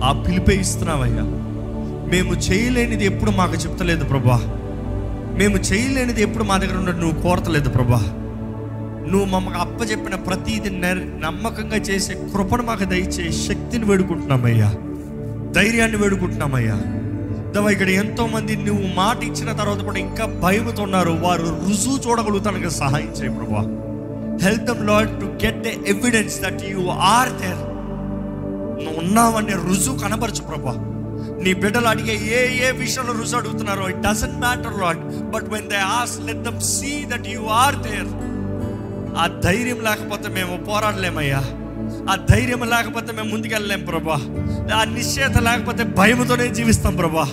ఆ 0.03 0.25
పిలిపే 0.29 0.55
ఇస్తున్నావయ్యా. 0.55 1.23
మేము 2.13 2.35
చేయలేనిది 2.35 3.05
ఎప్పుడు 3.05 3.31
మాకు 3.31 3.55
చెప్తలేదు 3.55 4.05
ప్రభా. 4.05 4.37
మేము 5.39 5.57
చేయలేనిది 5.57 6.23
ఎప్పుడు 6.23 6.45
మా 6.45 6.57
దగ్గర 6.57 6.77
ఉన్నట్టు 6.79 7.01
నువ్వు 7.01 7.23
కోరతలేదు 7.23 7.69
ప్రభా. 7.69 8.01
నువ్వు 9.09 9.25
మమ్మకు 9.25 9.59
అప్పచెప్పిన 9.59 10.15
ప్రతీది 10.15 10.71
నమ్మకంగా 10.71 11.77
చేసే 11.77 12.15
కృపను 12.15 12.63
మాకు 12.63 12.85
దయచే 12.85 13.33
శక్తిని 13.33 13.85
వేడుకుంటున్నామయ్యా. 13.85 14.71
ధైర్యాన్ని 15.53 15.97
వేడుకుంటున్నామయ్యా. 15.97 16.75
దవా 17.55 17.71
ఇక్కడ 17.71 17.89
ఎంతోమంది 17.89 18.57
నువ్వు 18.57 18.87
మాట 18.95 19.25
ఇచ్చిన 19.25 19.53
తర్వాత 19.53 19.81
కూడా 19.81 19.99
ఇంకా 19.99 20.27
భయముతో 20.27 20.83
ఉన్నారు 20.83 21.11
వారు 21.11 21.43
రుజువు 21.43 22.11
చూడగలుగుతానికి 22.11 22.71
సహాయం 22.71 23.13
చేయ 23.13 23.29
ప్రభా. 23.29 23.61
Help 24.43 24.65
them 24.65 24.87
Lord 24.87 25.21
to 25.21 25.47
get 25.47 25.63
the 25.63 25.67
evidence 25.67 26.41
that 26.41 26.63
you 26.71 26.87
are 26.89 27.29
there 27.29 27.76
నువ్వు 28.85 28.99
ఉన్నావనే 28.99 29.53
రుజువు 29.69 29.99
కనబరచు 29.99 30.43
ప్రభా. 30.43 30.75
నీ 31.43 31.53
బిడ్డలు 31.53 31.89
అడిగే 31.89 32.15
ఏ 32.39 32.67
ఏ 32.67 32.71
విషయంలో 32.71 33.13
రుజువు 33.13 33.41
అడుగుతున్నారో 33.41 33.89
it 33.89 34.01
doesn't 34.01 34.41
matter 34.41 34.81
Lord 34.81 35.01
but 35.31 35.49
when 35.53 35.69
they 35.69 35.77
ask 35.77 36.21
let 36.21 36.43
them 36.43 36.61
see 36.61 37.05
that 37.05 37.29
you 37.29 37.43
are 37.63 37.77
there 37.77 38.11
ఆ 39.19 39.27
ధైర్యం 39.27 39.79
లేకపోతే 39.81 40.29
మేము 40.29 40.65
పోరాడలేమయ్యా. 40.65 41.43
ఆ 42.11 42.17
ధైర్యం 42.31 42.63
లేకపోతే 42.69 43.13
మేము 43.13 43.29
ముందుకెళ్ళలేం 43.29 43.85
ప్రభా. 43.85 44.17
ఆ 44.75 44.85
నిశ్చేత 44.85 45.39
లేకపోతే 45.39 45.85
భయంతోనే 45.85 46.49
జీవిస్తాం 46.49 46.97
ప్రభా. 46.97 47.27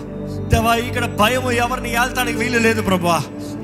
దేవా 0.48 0.76
ఇక్కడ 0.76 1.06
భయం 1.06 1.52
ఎవరిని 1.52 1.94
ఏల్తానికి 1.94 2.38
వీలు 2.38 2.60
లేదు 2.60 2.82
ప్రభా. 2.82 3.18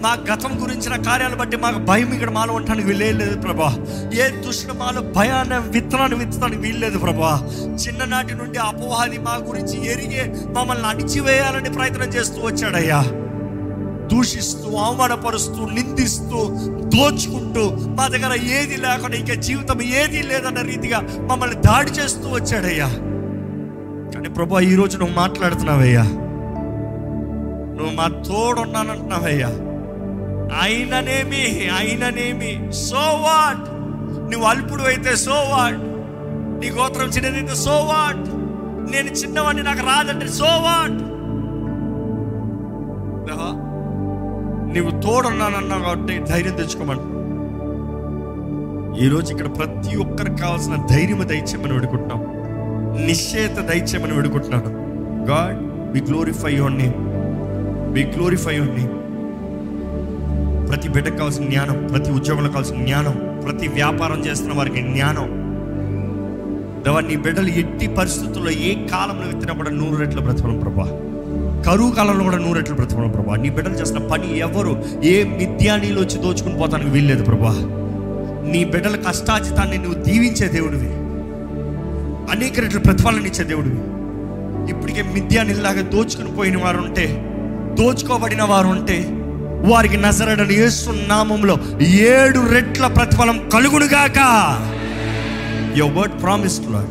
మా 0.03 0.17
గతం 0.33 0.61
గురించిన 0.61 0.95
కార్యాలు 1.01 1.35
బట్టి 1.35 1.57
మాకు 1.57 1.79
భయం 1.79 2.13
ఇక్కడ 2.13 2.29
మాలో 2.29 2.53
ఉండటానికి 2.53 2.87
వీలు 2.87 3.17
లేదు 3.17 3.41
ప్రభా. 3.41 3.75
ఏ 4.13 4.29
దుష్ట 4.29 4.71
మాలో 4.71 5.01
భయాన్ని 5.01 5.55
విత్తనాన్ని 5.69 6.17
విత్తడానికి 6.17 6.61
వీల్లేదు 6.61 6.97
ప్రభా. 6.97 7.41
చిన్ననాటి 7.73 8.35
నుండి 8.35 8.59
అపోహాది 8.59 9.17
మా 9.17 9.35
గురించి 9.35 9.91
ఎరిగే 9.91 10.33
మమ్మల్ని 10.47 10.85
అణిచివేయాలని 10.85 11.69
ప్రయత్నం 11.69 12.07
చేస్తూ 12.07 12.41
వచ్చాడయ్యా. 12.41 13.03
దూషిస్తూ 14.07 14.75
అవమానపరుస్తూ 14.75 15.65
నిందిస్తూ 15.65 16.47
దోచుకుంటూ 16.83 17.69
మా 17.69 18.07
దగ్గర 18.07 18.33
ఏది 18.33 18.77
లేకుండా 18.77 19.17
ఇంకా 19.17 19.33
జీవితం 19.33 19.81
ఏది 19.81 20.21
లేదన్న 20.23 20.61
రీతిగా 20.61 20.99
మమ్మల్ని 21.31 21.55
దాడి 21.55 21.91
చేస్తూ 21.91 22.29
వచ్చాడయ్యా. 22.29 22.87
కానీ 24.13 24.29
ప్రభా 24.29 24.59
ఈరోజు 24.59 24.97
నువ్వు 24.97 25.15
మాట్లాడుతున్నావయ్యా. 25.15 26.03
నువ్వు 27.77 27.95
మా 27.95 28.07
తోడున్నానంటున్నావయ్యా. 28.27 29.49
అయిననేమి 30.61 31.69
అయిననేమి. 31.69 32.73
సో 32.73 33.03
వాట్ 33.25 33.65
నువ్వు 34.31 34.47
అల్పుడు 34.47 34.83
అయితే 34.83 35.15
సో 35.15 35.31
వాట్ 35.31 35.81
నీ 36.61 36.69
గోత్రం 36.69 37.07
చిన్నదైతే 37.07 37.55
సో 37.55 37.71
వాట్ 37.71 38.25
నేను 38.91 39.07
చిన్నవాడిని 39.07 39.63
నాకు 39.63 39.79
రాదంటే 39.79 40.27
సో 40.27 40.45
వాట్ 40.45 40.99
నువ్వు 43.29 43.49
నీవు 44.73 44.91
తోడున్నానన్నావు 45.01 45.81
కాబట్టి 45.81 46.19
ధైర్యం 46.19 46.55
తెచ్చుకోమని. 46.55 47.05
ఈరోజు 49.05 49.31
ఇక్కడ 49.31 49.57
ప్రతి 49.57 49.97
ఒక్కరికి 49.97 50.37
కావాల్సిన 50.41 50.75
ధైర్యం 50.75 51.27
దయచేయమని 51.27 51.73
వేడుకుంటున్నాం. 51.73 52.21
నిశ్చయత 53.05 53.57
దయచేయమని 53.57 54.13
వేడుకుంటున్నాను. 54.13 54.69
God 55.31 55.59
we 55.93 56.01
glorify 56.01 56.53
your 56.55 56.77
name 56.77 56.97
we 57.93 58.03
glorify 58.17 58.55
your 58.55 58.75
name 58.79 58.98
ప్రతి 60.69 60.89
బిడ్డకు 60.89 61.15
కావాల్సిన 61.15 61.45
జ్ఞానం 61.45 61.87
ప్రతి 61.91 62.11
ఉద్యోగంలో 62.11 62.49
కావాల్సిన 62.49 62.85
జ్ఞానం 62.85 63.41
ప్రతి 63.45 63.67
వ్యాపారం 63.67 64.25
చేస్తున్న 64.25 64.53
వారికి 64.53 64.81
జ్ఞానం. 64.81 65.27
దేవా 66.83 66.99
నీ 66.99 67.15
బిడ్డలు 67.15 67.47
ఎట్టి 67.47 67.87
పరిస్థితుల్లో 67.87 68.51
ఏ 68.51 68.87
కాలంలో 68.87 69.27
విత్తినా 69.27 69.53
కూడా 69.53 69.69
నూరు 69.69 69.95
రెట్ల 69.95 70.19
బ్రతకడం 70.19 70.59
ప్రభా. 70.59 70.85
కరువు 71.65 71.91
కాలంలో 71.91 72.23
కూడా 72.23 72.37
నూరు 72.37 72.53
రెట్ల 72.53 72.73
బ్రతకడం 72.73 73.09
ప్రభా. 73.09 73.35
నీ 73.35 73.49
బిడ్డలు 73.49 73.73
చేసిన 73.73 73.97
పని 73.97 74.37
ఎవరు 74.37 74.83
ఏ 75.03 75.23
మిథ్యానీలో 75.23 76.01
వచ్చి 76.01 76.21
దోచుకుని 76.21 76.57
పోతానికి 76.57 76.89
వీల్లేదు 76.89 77.23
ప్రభా. 77.23 77.53
నీ 78.51 78.63
బిడ్డల 78.63 78.95
కష్టాజితాన్ని 78.95 79.77
నువ్వు 79.77 80.03
దీవించే 80.03 80.47
దేవుడివి. 80.47 80.93
అనేక 82.35 82.59
రెట్లు 82.59 82.79
ప్రతిఫలన 82.79 83.25
ఇచ్చే 83.25 83.43
దేవుడివి. 83.43 83.81
ఇప్పటికే 84.71 85.01
మిథ్యానిలాగా 85.01 85.81
దోచుకుని 85.81 86.35
పోయిన 86.35 86.57
వారు 86.57 86.77
ఉంటే 86.77 87.25
దోచుకోబడిన 87.79 88.43
వారు 88.43 88.67
ఉంటే 88.67 89.18
వారికి 89.67 89.97
నజరడని 89.97 90.53
యేసు 90.53 90.89
నామంలో 90.89 91.57
ఏడు 91.81 92.39
రెట్ల 92.39 92.87
ప్రతిఫలం 92.87 93.49
కలుగునుగాక. 93.49 94.19
యువర్ 95.77 95.95
వర్డ్ 95.97 96.21
ప్రామిస్డ్ 96.21 96.71
లాడ్ 96.71 96.89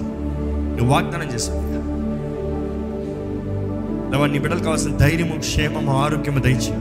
నువ్వు 0.77 0.95
వాగ్దానం 0.95 1.35
చేశావు 1.35 1.69
నీ 4.27 4.39
బిడ్డలు 4.39 4.61
కావాల్సిన 4.61 4.97
ధైర్యము 4.97 5.39
క్షేమము 5.39 6.03
ఆరోగ్యము 6.03 6.39
దయచి 6.39 6.73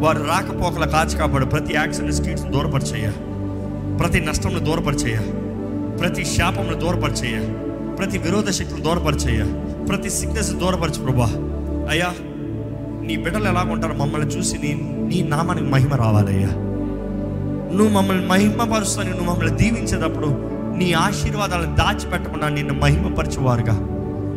వారు 0.00 0.18
రాకపోకల 0.18 0.84
కాచి 0.84 1.18
కాపాడు. 1.18 1.44
ప్రతి 1.44 1.74
యాక్సిడెంట్ 1.74 2.14
స్ట్రీట్స్ 2.14 2.44
దూరపరిచేయ. 2.44 3.10
ప్రతి 3.98 4.20
నష్టంను 4.20 4.58
దూరపరిచేయ. 4.58 5.18
ప్రతి 5.96 6.24
శాపంను 6.24 6.74
దూరపరిచేయ. 6.74 7.52
ప్రతి 7.98 8.18
విరోధ 8.18 8.50
శక్తులు 8.50 8.82
దూరపరిచేయ. 8.82 9.44
ప్రతి 9.88 10.10
సిక్నెస్ 10.10 10.52
దూరపరచు 10.52 11.04
ప్రభా. 11.04 11.26
అయ్యా 11.90 12.14
నీ 13.08 13.16
బిడ్డలు 13.16 13.44
ఎలా 13.44 13.64
ఉంటారు 13.72 13.92
మమ్మల్ని 13.92 14.28
చూసి 14.28 14.58
నీ 14.58 14.80
నీ 15.08 15.22
నామానికి 15.22 15.66
మహిమ 15.66 15.94
రావాలయ్యా. 15.94 16.48
నువ్వు 17.76 17.88
మమ్మల్ని 17.88 18.26
మహిమపరుస్తాను 18.26 19.10
నువ్వు 19.10 19.30
మమ్మల్ని 19.30 19.56
దీవించేటప్పుడు 19.56 20.26
నీ 20.76 20.92
ఆశీర్వాదాలను 20.92 21.74
దాచిపెట్టకుండా 21.74 22.48
నిన్ను 22.48 22.74
మహిమపరచేవారుగా. 22.74 23.72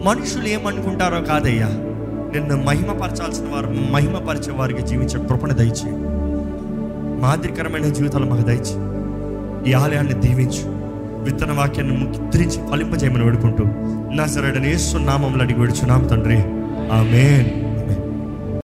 మనుషులు 0.05 0.47
ఏమనుకుంటారో 0.47 1.21
కాదయ్యా. 1.21 1.67
నిన్ను 2.34 2.57
మహిమపరచాల్సిన 2.63 3.45
వారు 3.45 3.91
మహిమపరిచే 3.91 4.51
వారికి 4.51 4.81
జీవించే 4.81 5.27
కృపణ 5.27 5.51
దయచి. 5.51 5.91
మాదిరికరమైన 7.21 7.93
జీవితాలు 7.93 8.25
మాకు 8.25 8.41
దయచి. 8.41 8.75
ఈ 9.69 9.73
ఆలయాన్ని 9.73 10.13
దీవించు. 10.13 10.63
విత్తన 11.23 11.51
వాక్యాన్ని 11.51 11.97
ముద్రించి 11.97 12.60
ఫలింపజేయమని 12.71 13.23
వేడుకుంటూ 13.23 13.63
నా 14.13 14.25
సరైన 14.25 14.65
యేసు 14.65 14.97
నామంలో 14.97 15.43
అడిగి 15.43 15.60
వేడుచున్నాం 15.60 16.03
తండ్రి. 16.03 16.38
ఆమెన్. 16.93 17.61